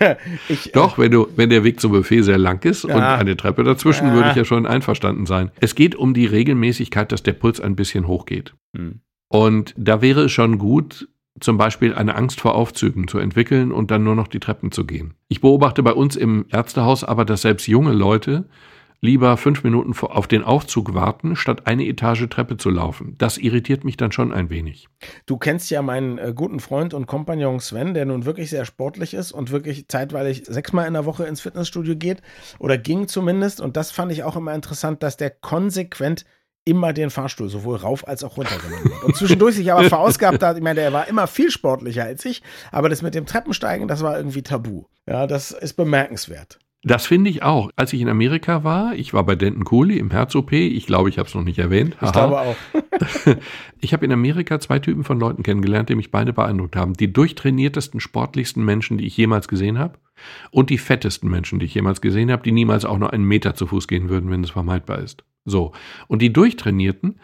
ich, 0.50 0.72
Doch, 0.72 0.98
wenn 0.98 1.12
du, 1.12 1.28
wenn 1.36 1.52
der 1.52 1.64
Weg 1.64 1.80
zum 1.80 1.92
Buffet 1.92 2.24
sehr 2.24 2.40
lang 2.40 2.64
ist 2.66 2.86
ja. 2.86 2.96
und 2.96 3.04
eine 3.04 3.38
Treppe 3.38 3.64
dazwischen, 3.64 4.08
ja. 4.08 4.14
würde 4.14 4.30
ich 4.32 4.36
ja 4.36 4.44
schon 4.44 4.66
einverstanden 4.66 5.28
sein. 5.28 5.52
Es 5.60 5.76
geht 5.76 5.96
um 5.96 6.16
die 6.16 6.26
Regelmäßigkeit, 6.26 7.12
dass 7.12 7.22
der 7.22 7.34
Puls 7.34 7.62
ein 7.62 7.76
bisschen 7.76 8.08
hochgeht. 8.08 8.56
Hm. 8.76 9.02
Und 9.28 9.76
da 9.78 10.02
wäre 10.02 10.24
es 10.24 10.32
schon 10.32 10.58
gut, 10.58 11.08
zum 11.40 11.58
Beispiel 11.58 11.94
eine 11.94 12.16
Angst 12.16 12.42
vor 12.42 12.56
Aufzügen 12.56 13.08
zu 13.08 13.20
entwickeln 13.20 13.72
und 13.72 13.92
dann 13.92 14.04
nur 14.04 14.16
noch 14.16 14.28
die 14.28 14.40
Treppen 14.40 14.72
zu 14.72 14.86
gehen. 14.86 15.14
Ich 15.28 15.42
beobachte 15.42 15.84
bei 15.84 15.94
uns 15.94 16.16
im 16.16 16.46
Ärztehaus 16.50 17.04
aber, 17.04 17.26
dass 17.26 17.42
selbst 17.42 17.68
junge 17.68 17.94
Leute 17.94 18.46
lieber 19.02 19.38
fünf 19.38 19.64
Minuten 19.64 19.94
auf 20.06 20.28
den 20.28 20.44
Aufzug 20.44 20.94
warten, 20.94 21.36
statt 21.36 21.68
eine 21.68 21.86
Etage 21.86 22.28
Treppe 22.30 22.58
zu 22.58 22.70
laufen. 22.70 23.16
Das 23.18 23.38
irritiert 23.38 23.84
mich 23.84 23.98
dann 23.98 24.12
schon 24.12 24.34
ein 24.34 24.50
wenig. 24.50 24.88
Du 25.26 25.38
kennst 25.38 25.70
ja 25.70 25.82
meinen 25.82 26.18
äh, 26.18 26.34
guten 26.36 26.60
Freund 26.60 26.94
und 26.94 27.06
Kompagnon 27.06 27.60
Sven, 27.60 27.94
der 27.94 28.06
nun 28.06 28.26
wirklich 28.26 28.50
sehr 28.50 28.66
sportlich 28.66 29.14
ist 29.14 29.32
und 29.32 29.52
wirklich 29.52 29.88
zeitweilig 29.88 30.44
sechsmal 30.46 30.88
in 30.88 30.94
der 30.94 31.06
Woche 31.06 31.26
ins 31.26 31.42
Fitnessstudio 31.42 31.96
geht 31.96 32.22
oder 32.60 32.78
ging 32.78 33.08
zumindest. 33.08 33.62
Und 33.62 33.78
das 33.78 33.92
fand 33.92 34.12
ich 34.12 34.24
auch 34.24 34.36
immer 34.36 34.54
interessant, 34.54 35.04
dass 35.04 35.18
der 35.18 35.30
konsequent 35.30 36.26
immer 36.66 36.94
den 36.94 37.12
Fahrstuhl 37.12 37.48
sowohl 37.48 37.78
rauf 37.78 38.08
als 38.08 38.24
auch 38.24 38.38
runter 38.38 38.58
genommen 38.58 38.92
hat. 38.96 39.04
Und 39.04 39.16
zwischendurch 39.16 39.56
sich 39.56 39.72
aber 39.72 39.84
verausgabt 39.84 40.42
hat. 40.42 40.58
Ich 40.58 40.64
meine, 40.64 40.82
der 40.82 40.92
war 40.92 41.08
immer 41.08 41.28
viel 41.28 41.52
sportlicher 41.52 42.04
als 42.04 42.26
ich, 42.26 42.42
aber 42.72 42.90
das 42.90 43.04
mit 43.04 43.14
dem 43.14 43.28
Treppensteigen, 43.28 43.88
das 43.88 44.02
war 44.02 44.18
irgendwie 44.18 44.42
tabu. 44.42 44.86
Ja, 45.08 45.28
das 45.28 45.52
ist 45.52 45.74
bemerkenswert. 45.74 46.60
Das 46.88 47.08
finde 47.08 47.32
ich 47.32 47.42
auch. 47.42 47.72
Als 47.76 47.94
ich 47.94 48.02
in 48.02 48.10
Amerika 48.10 48.64
war, 48.64 48.94
ich 48.94 49.12
war 49.12 49.26
bei 49.26 49.36
Denton 49.36 49.64
Cooley 49.64 49.98
im 49.98 50.12
Herz-OP, 50.12 50.52
ich 50.52 50.86
glaube, 50.86 51.10
ich 51.10 51.18
habe 51.18 51.28
es 51.28 51.34
noch 51.34 51.44
nicht 51.44 51.58
erwähnt. 51.58 51.98
Haha. 52.00 52.06
Ich 52.06 52.12
glaube 52.12 52.40
auch. 52.40 52.56
ich 53.82 53.92
habe 53.92 54.06
in 54.06 54.12
Amerika 54.12 54.60
zwei 54.60 54.78
Typen 54.78 55.04
von 55.04 55.20
Leuten 55.20 55.42
kennengelernt, 55.42 55.90
die 55.90 55.96
mich 55.96 56.12
beide 56.12 56.32
beeindruckt 56.32 56.76
haben. 56.76 56.94
Die 56.94 57.12
durchtrainiertesten, 57.12 58.00
sportlichsten 58.00 58.64
Menschen, 58.64 59.00
die 59.00 59.08
ich 59.08 59.18
jemals 59.18 59.48
gesehen 59.48 59.80
habe 59.80 59.98
und 60.52 60.70
die 60.70 60.78
fettesten 60.78 61.28
Menschen, 61.28 61.58
die 61.58 61.66
ich 61.66 61.74
jemals 61.74 62.02
gesehen 62.02 62.32
habe, 62.32 62.44
die 62.44 62.52
niemals 62.52 62.86
auch 62.86 63.00
nur 63.00 63.12
einen 63.12 63.26
Meter 63.26 63.56
zu 63.56 63.66
Fuß 63.66 63.88
gehen 63.88 64.08
würden, 64.10 64.30
wenn 64.30 64.44
es 64.44 64.52
vermeidbar 64.52 65.00
ist. 65.00 65.24
So. 65.44 65.72
Und 66.08 66.22
die 66.22 66.32
Durchtrainierten 66.32 67.20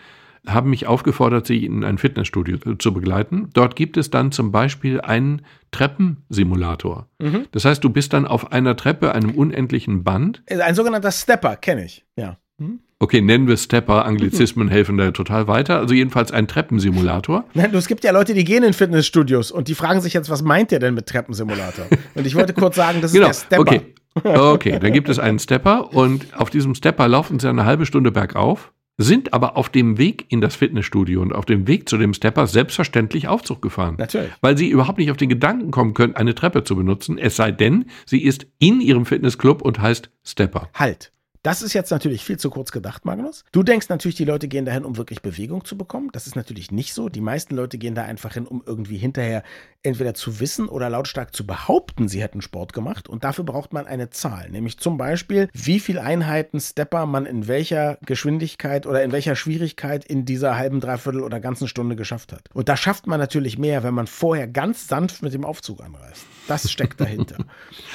haben 0.48 0.70
mich 0.70 0.88
aufgefordert, 0.88 1.46
sie 1.46 1.66
in 1.66 1.84
ein 1.84 1.98
Fitnessstudio 1.98 2.58
zu 2.76 2.94
begleiten. 2.94 3.50
Dort 3.54 3.76
gibt 3.76 3.98
es 3.98 4.10
dann 4.10 4.32
zum 4.32 4.52
Beispiel 4.52 5.00
einen 5.02 5.44
Treppensimulator. 5.72 7.08
Mhm. 7.20 7.46
Das 7.52 7.66
heißt, 7.66 7.84
du 7.84 7.90
bist 7.90 8.14
dann 8.14 8.26
auf 8.26 8.52
einer 8.52 8.76
Treppe, 8.76 9.14
einem 9.14 9.32
unendlichen 9.32 10.04
Band. 10.04 10.44
Ein 10.50 10.76
sogenannter 10.76 11.12
Stepper, 11.12 11.56
kenne 11.56 11.86
ich, 11.86 12.06
ja. 12.16 12.38
Mhm. 12.58 12.80
Okay, 13.00 13.20
nennen 13.22 13.48
wir 13.48 13.58
Stepper, 13.58 14.06
Anglizismen 14.06 14.70
helfen 14.70 14.96
da 14.96 15.10
total 15.10 15.48
weiter. 15.48 15.80
Also 15.80 15.96
jedenfalls 15.96 16.32
ein 16.32 16.48
Treppensimulator. 16.48 17.46
Nein, 17.56 17.74
es 17.74 17.88
gibt 17.88 18.04
ja 18.04 18.12
Leute, 18.12 18.36
die 18.36 18.44
gehen 18.44 18.64
in 18.64 18.74
Fitnessstudios 18.74 19.52
und 19.52 19.68
die 19.68 19.76
fragen 19.76 20.02
sich 20.02 20.14
jetzt, 20.14 20.30
was 20.30 20.44
meint 20.44 20.72
ihr 20.72 20.78
denn 20.78 20.94
mit 20.94 21.08
Treppensimulator? 21.08 21.86
Und 22.16 22.28
ich 22.28 22.36
wollte 22.36 22.54
kurz 22.54 22.76
sagen, 22.76 23.02
das 23.02 23.12
genau. 23.12 23.30
ist 23.30 23.48
der 23.50 23.56
Stepper. 23.58 23.62
Okay. 23.62 23.82
Okay, 24.24 24.78
dann 24.78 24.92
gibt 24.92 25.08
es 25.08 25.20
einen 25.20 25.40
Stepper 25.40 25.94
und 25.94 26.38
auf 26.38 26.50
diesem 26.50 26.76
Stepper 26.76 27.08
laufen 27.08 27.40
sie 27.40 27.48
eine 27.48 27.64
halbe 27.64 27.86
Stunde 27.86 28.12
bergauf 28.12 28.74
sind 29.02 29.34
aber 29.34 29.58
auf 29.58 29.70
dem 29.70 29.98
Weg 29.98 30.26
in 30.30 30.42
das 30.42 30.56
Fitnessstudio 30.56 31.22
und 31.22 31.34
auf 31.34 31.46
dem 31.46 31.68
Weg 31.68 31.90
zu 31.90 31.98
dem 31.98 32.14
Stepper 32.14 32.48
selbstverständlich 32.48 33.28
Aufzug 33.28 33.62
gefahren. 33.62 33.96
Natürlich. 33.98 34.32
Weil 34.42 34.58
sie 34.58 34.70
überhaupt 34.70 34.98
nicht 34.98 35.12
auf 35.12 35.18
den 35.18 35.30
Gedanken 35.30 35.72
kommen 35.72 35.94
können, 35.94 36.16
eine 36.16 36.36
Treppe 36.36 36.64
zu 36.64 36.76
benutzen, 36.76 37.18
es 37.18 37.36
sei 37.36 37.52
denn, 37.52 37.86
sie 38.06 38.24
ist 38.24 38.48
in 38.60 38.82
ihrem 38.82 39.06
Fitnessclub 39.06 39.62
und 39.62 39.80
heißt 39.80 40.10
Stepper. 40.24 40.70
Halt. 40.74 41.12
Das 41.44 41.64
ist 41.64 41.74
jetzt 41.74 41.90
natürlich 41.90 42.24
viel 42.24 42.38
zu 42.38 42.52
kurz 42.52 42.72
gedacht, 42.72 43.04
Magnus. 43.04 43.46
Du 43.52 43.64
denkst 43.64 43.90
natürlich, 43.90 44.16
die 44.16 44.26
Leute 44.26 44.48
gehen 44.48 44.64
dahin, 44.64 44.86
um 44.86 44.98
wirklich 44.98 45.24
Bewegung 45.24 45.66
zu 45.66 45.76
bekommen. 45.76 46.10
Das 46.14 46.28
ist 46.28 46.36
natürlich 46.36 46.70
nicht 46.70 46.94
so. 46.94 47.10
Die 47.10 47.20
meisten 47.20 47.56
Leute 47.56 47.80
gehen 47.80 47.96
da 47.96 48.04
einfach 48.04 48.36
hin, 48.36 48.46
um 48.46 48.62
irgendwie 48.64 48.98
hinterher 48.98 49.42
entweder 49.82 50.14
zu 50.14 50.40
wissen 50.40 50.68
oder 50.68 50.88
lautstark 50.92 51.36
zu 51.36 51.48
behaupten, 51.48 52.08
sie 52.08 52.22
hätten 52.22 52.44
Sport 52.44 52.74
gemacht. 52.74 53.10
Und 53.10 53.24
dafür 53.24 53.44
braucht 53.44 53.74
man 53.74 53.88
eine 53.88 54.12
Zahl, 54.12 54.52
nämlich 54.52 54.78
zum 54.78 54.98
Beispiel, 54.98 55.50
wie 55.54 55.80
viele 55.80 56.04
Einheiten 56.04 56.60
Stepper 56.60 57.08
man 57.08 57.26
in 57.26 57.48
welcher 57.48 57.98
Geschwindigkeit 58.06 58.86
oder 58.86 59.04
in 59.04 59.12
welcher 59.12 59.36
Schwierigkeit 59.36 60.06
in 60.06 60.26
dieser 60.26 60.58
halben, 60.58 60.80
dreiviertel 60.80 61.24
oder 61.24 61.40
ganzen 61.40 61.68
Stunde 61.68 61.96
geschafft 61.96 62.34
hat. 62.34 62.50
Und 62.54 62.70
da 62.70 62.78
schafft 62.78 63.08
man 63.08 63.20
natürlich 63.20 63.58
mehr, 63.58 63.82
wenn 63.82 63.96
man 63.96 64.06
vorher 64.06 64.48
ganz 64.48 64.88
sanft 64.88 65.24
mit 65.24 65.34
dem 65.34 65.44
Aufzug 65.44 65.82
anreist. 65.84 66.24
Das 66.52 66.70
steckt 66.70 67.00
dahinter. 67.00 67.38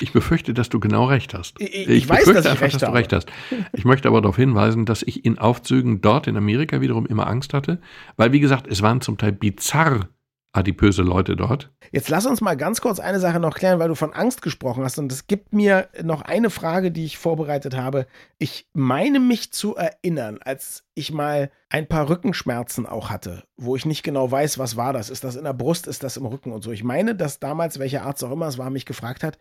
Ich 0.01 0.13
befürchte, 0.13 0.53
dass 0.53 0.69
du 0.69 0.79
genau 0.79 1.07
recht 1.07 1.33
hast. 1.33 1.59
Ich, 1.59 1.75
ich, 1.75 1.89
ich 1.89 2.09
weiß, 2.09 2.25
dass 2.27 2.45
ich 2.45 2.51
einfach, 2.51 2.69
dass 2.69 2.83
du 2.83 2.93
recht 2.93 3.13
hast. 3.15 3.29
Ich 3.73 3.87
möchte 3.87 4.09
aber 4.09 4.21
darauf 4.21 4.37
hinweisen, 4.37 4.85
dass 4.85 5.03
ich 5.03 5.25
in 5.25 5.39
Aufzügen 5.39 6.03
dort 6.03 6.27
in 6.27 6.37
Amerika 6.37 6.83
wiederum 6.83 7.07
immer 7.07 7.27
Angst 7.27 7.55
hatte, 7.55 7.81
weil 8.17 8.33
wie 8.33 8.41
gesagt, 8.41 8.67
es 8.67 8.83
waren 8.83 9.01
zum 9.01 9.17
Teil 9.17 9.33
bizarr 9.33 10.09
adipöse 10.57 11.03
Leute 11.03 11.37
dort. 11.37 11.71
Jetzt 11.93 12.09
lass 12.09 12.27
uns 12.27 12.41
mal 12.41 12.57
ganz 12.57 12.81
kurz 12.81 12.99
eine 12.99 13.21
Sache 13.21 13.41
noch 13.41 13.55
klären, 13.55 13.79
weil 13.79 13.89
du 13.89 13.95
von 13.95 14.13
Angst 14.13 14.43
gesprochen 14.43 14.85
hast. 14.85 14.99
Und 14.99 15.13
es 15.13 15.27
gibt 15.27 15.53
mir 15.53 15.89
noch 16.03 16.23
eine 16.23 16.51
Frage, 16.51 16.91
die 16.91 17.05
ich 17.05 17.19
vorbereitet 17.19 17.77
habe. 17.77 18.07
Ich 18.39 18.69
meine 18.73 19.21
mich 19.21 19.53
zu 19.53 19.77
erinnern, 19.77 20.39
als 20.43 20.85
ich 20.95 21.13
mal 21.13 21.51
ein 21.69 21.87
paar 21.87 22.09
Rückenschmerzen 22.09 22.87
auch 22.87 23.11
hatte, 23.11 23.45
wo 23.57 23.77
ich 23.77 23.87
nicht 23.87 24.03
genau 24.03 24.31
weiß, 24.31 24.59
was 24.59 24.77
war 24.77 24.93
das. 24.93 25.11
Ist 25.11 25.25
das 25.25 25.37
in 25.37 25.45
der 25.45 25.53
Brust, 25.53 25.87
ist 25.87 26.03
das 26.03 26.17
im 26.17 26.27
Rücken 26.27 26.53
und 26.53 26.63
so. 26.63 26.73
Ich 26.73 26.85
meine, 26.85 27.15
dass 27.15 27.39
damals, 27.39 27.79
welcher 27.79 28.05
Arzt 28.05 28.25
auch 28.25 28.33
immer 28.33 28.47
es 28.47 28.59
war, 28.59 28.71
mich 28.71 28.87
gefragt 28.87 29.23
hat, 29.23 29.39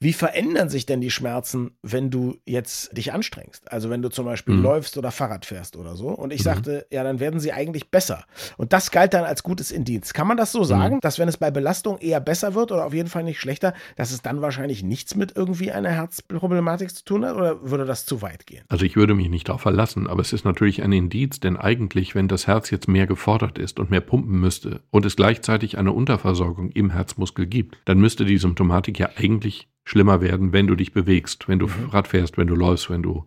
wie 0.00 0.12
verändern 0.12 0.68
sich 0.68 0.86
denn 0.86 1.00
die 1.00 1.10
Schmerzen, 1.10 1.72
wenn 1.82 2.10
du 2.10 2.36
jetzt 2.46 2.96
dich 2.96 3.12
anstrengst? 3.12 3.70
Also 3.72 3.90
wenn 3.90 4.00
du 4.00 4.08
zum 4.10 4.24
Beispiel 4.24 4.54
mhm. 4.54 4.62
läufst 4.62 4.96
oder 4.96 5.10
Fahrrad 5.10 5.44
fährst 5.44 5.76
oder 5.76 5.96
so. 5.96 6.08
Und 6.08 6.32
ich 6.32 6.40
mhm. 6.40 6.44
sagte, 6.44 6.86
ja, 6.90 7.02
dann 7.02 7.18
werden 7.18 7.40
sie 7.40 7.52
eigentlich 7.52 7.90
besser. 7.90 8.24
Und 8.56 8.72
das 8.72 8.90
galt 8.90 9.14
dann 9.14 9.24
als 9.24 9.42
gutes 9.42 9.72
Indienst. 9.72 10.14
Kann 10.14 10.28
man 10.28 10.36
das 10.36 10.52
so 10.52 10.62
sagen, 10.62 10.96
mhm. 10.96 11.00
dass 11.00 11.18
wenn 11.18 11.28
es 11.28 11.36
bei 11.36 11.50
Belastung 11.50 11.98
eher 11.98 12.20
besser 12.20 12.54
wird 12.54 12.70
oder 12.70 12.86
auf 12.86 12.94
jeden 12.94 13.08
Fall 13.08 13.24
nicht 13.24 13.40
schlechter, 13.40 13.74
dass 13.96 14.12
es 14.12 14.22
dann 14.22 14.40
wahrscheinlich 14.40 14.82
nichts 14.82 15.16
mit 15.16 15.36
irgendwie 15.36 15.72
einer 15.72 15.90
Herzproblematik 15.90 16.94
zu 16.94 17.04
tun 17.04 17.24
hat? 17.24 17.36
Oder 17.36 17.68
würde 17.68 17.84
das 17.84 18.06
zu 18.06 18.22
weit 18.22 18.46
gehen? 18.46 18.64
Also 18.68 18.84
ich 18.84 18.94
würde 18.94 19.14
mich 19.14 19.28
nicht 19.28 19.48
darauf 19.48 19.62
verlassen, 19.62 20.06
aber 20.06 20.20
es 20.20 20.32
ist 20.32 20.44
natürlich 20.44 20.82
ein 20.82 20.92
Indiz, 20.92 21.40
denn 21.40 21.56
eigentlich, 21.56 22.14
wenn 22.14 22.28
das 22.28 22.46
Herz 22.46 22.70
jetzt 22.70 22.88
mehr 22.88 23.06
gefordert 23.06 23.58
ist 23.58 23.80
und 23.80 23.90
mehr 23.90 24.00
pumpen 24.00 24.38
müsste 24.38 24.80
und 24.90 25.04
es 25.04 25.16
gleichzeitig 25.16 25.76
eine 25.76 25.92
Unterversorgung 25.92 26.70
im 26.70 26.90
Herzmuskel 26.90 27.46
gibt, 27.46 27.78
dann 27.84 27.98
müsste 27.98 28.24
die 28.24 28.38
Symptomatik 28.38 28.98
ja 28.98 29.10
eigentlich 29.16 29.67
schlimmer 29.88 30.20
werden, 30.20 30.52
wenn 30.52 30.66
du 30.66 30.74
dich 30.74 30.92
bewegst, 30.92 31.48
wenn 31.48 31.58
du 31.58 31.66
mhm. 31.66 31.88
Rad 31.90 32.08
fährst, 32.08 32.36
wenn 32.36 32.46
du 32.46 32.54
läufst, 32.54 32.90
wenn 32.90 33.02
du, 33.02 33.24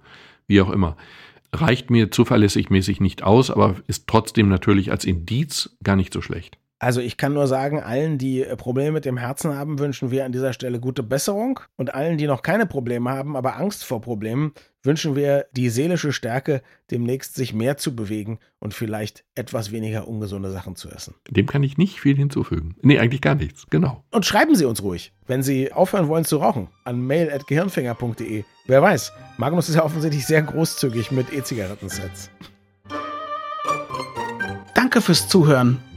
wie 0.48 0.62
auch 0.62 0.70
immer. 0.70 0.96
Reicht 1.52 1.90
mir 1.90 2.12
zuverlässig 2.12 2.70
mäßig 2.70 3.02
nicht 3.02 3.24
aus, 3.24 3.50
aber 3.50 3.76
ist 3.88 4.08
trotzdem 4.08 4.48
natürlich 4.48 4.92
als 4.92 5.04
Indiz 5.04 5.76
gar 5.84 5.96
nicht 5.96 6.14
so 6.14 6.22
schlecht. 6.22 6.58
Also 6.82 7.00
ich 7.00 7.16
kann 7.16 7.34
nur 7.34 7.46
sagen, 7.46 7.80
allen, 7.80 8.18
die 8.18 8.42
äh, 8.42 8.56
Probleme 8.56 8.94
mit 8.94 9.06
dem 9.06 9.16
Herzen 9.16 9.56
haben, 9.56 9.78
wünschen 9.78 10.10
wir 10.10 10.26
an 10.26 10.32
dieser 10.32 10.52
Stelle 10.52 10.80
gute 10.80 11.04
Besserung. 11.04 11.60
Und 11.78 11.94
allen, 11.94 12.18
die 12.18 12.26
noch 12.26 12.42
keine 12.42 12.66
Probleme 12.66 13.12
haben, 13.12 13.36
aber 13.36 13.58
Angst 13.58 13.86
vor 13.86 14.02
Problemen, 14.02 14.54
wünschen 14.82 15.16
wir 15.16 15.46
die 15.52 15.70
seelische 15.70 16.12
Stärke, 16.12 16.64
demnächst 16.90 17.36
sich 17.36 17.54
mehr 17.54 17.78
zu 17.78 17.96
bewegen 17.96 18.40
und 18.58 18.74
vielleicht 18.74 19.24
etwas 19.36 19.72
weniger 19.72 20.08
ungesunde 20.08 20.50
Sachen 20.50 20.76
zu 20.76 20.90
essen. 20.90 21.14
Dem 21.30 21.46
kann 21.46 21.62
ich 21.62 21.78
nicht 21.78 22.00
viel 22.00 22.18
hinzufügen. 22.18 22.76
Nee, 22.82 22.98
eigentlich 22.98 23.22
gar 23.22 23.36
nichts. 23.36 23.68
Genau. 23.70 24.04
Und 24.10 24.26
schreiben 24.26 24.56
Sie 24.56 24.66
uns 24.66 24.82
ruhig, 24.82 25.14
wenn 25.28 25.44
Sie 25.44 25.72
aufhören 25.72 26.08
wollen 26.08 26.26
zu 26.26 26.38
rauchen, 26.38 26.68
an 26.84 27.00
mail.gehirnfinger.de. 27.06 28.44
Wer 28.66 28.82
weiß, 28.82 29.14
Magnus 29.38 29.70
ist 29.70 29.76
ja 29.76 29.86
offensichtlich 29.86 30.26
sehr 30.26 30.42
großzügig 30.42 31.12
mit 31.12 31.32
E-Zigarettensets. 31.32 32.32
Danke 34.74 35.00
fürs 35.00 35.28
Zuhören 35.28 35.80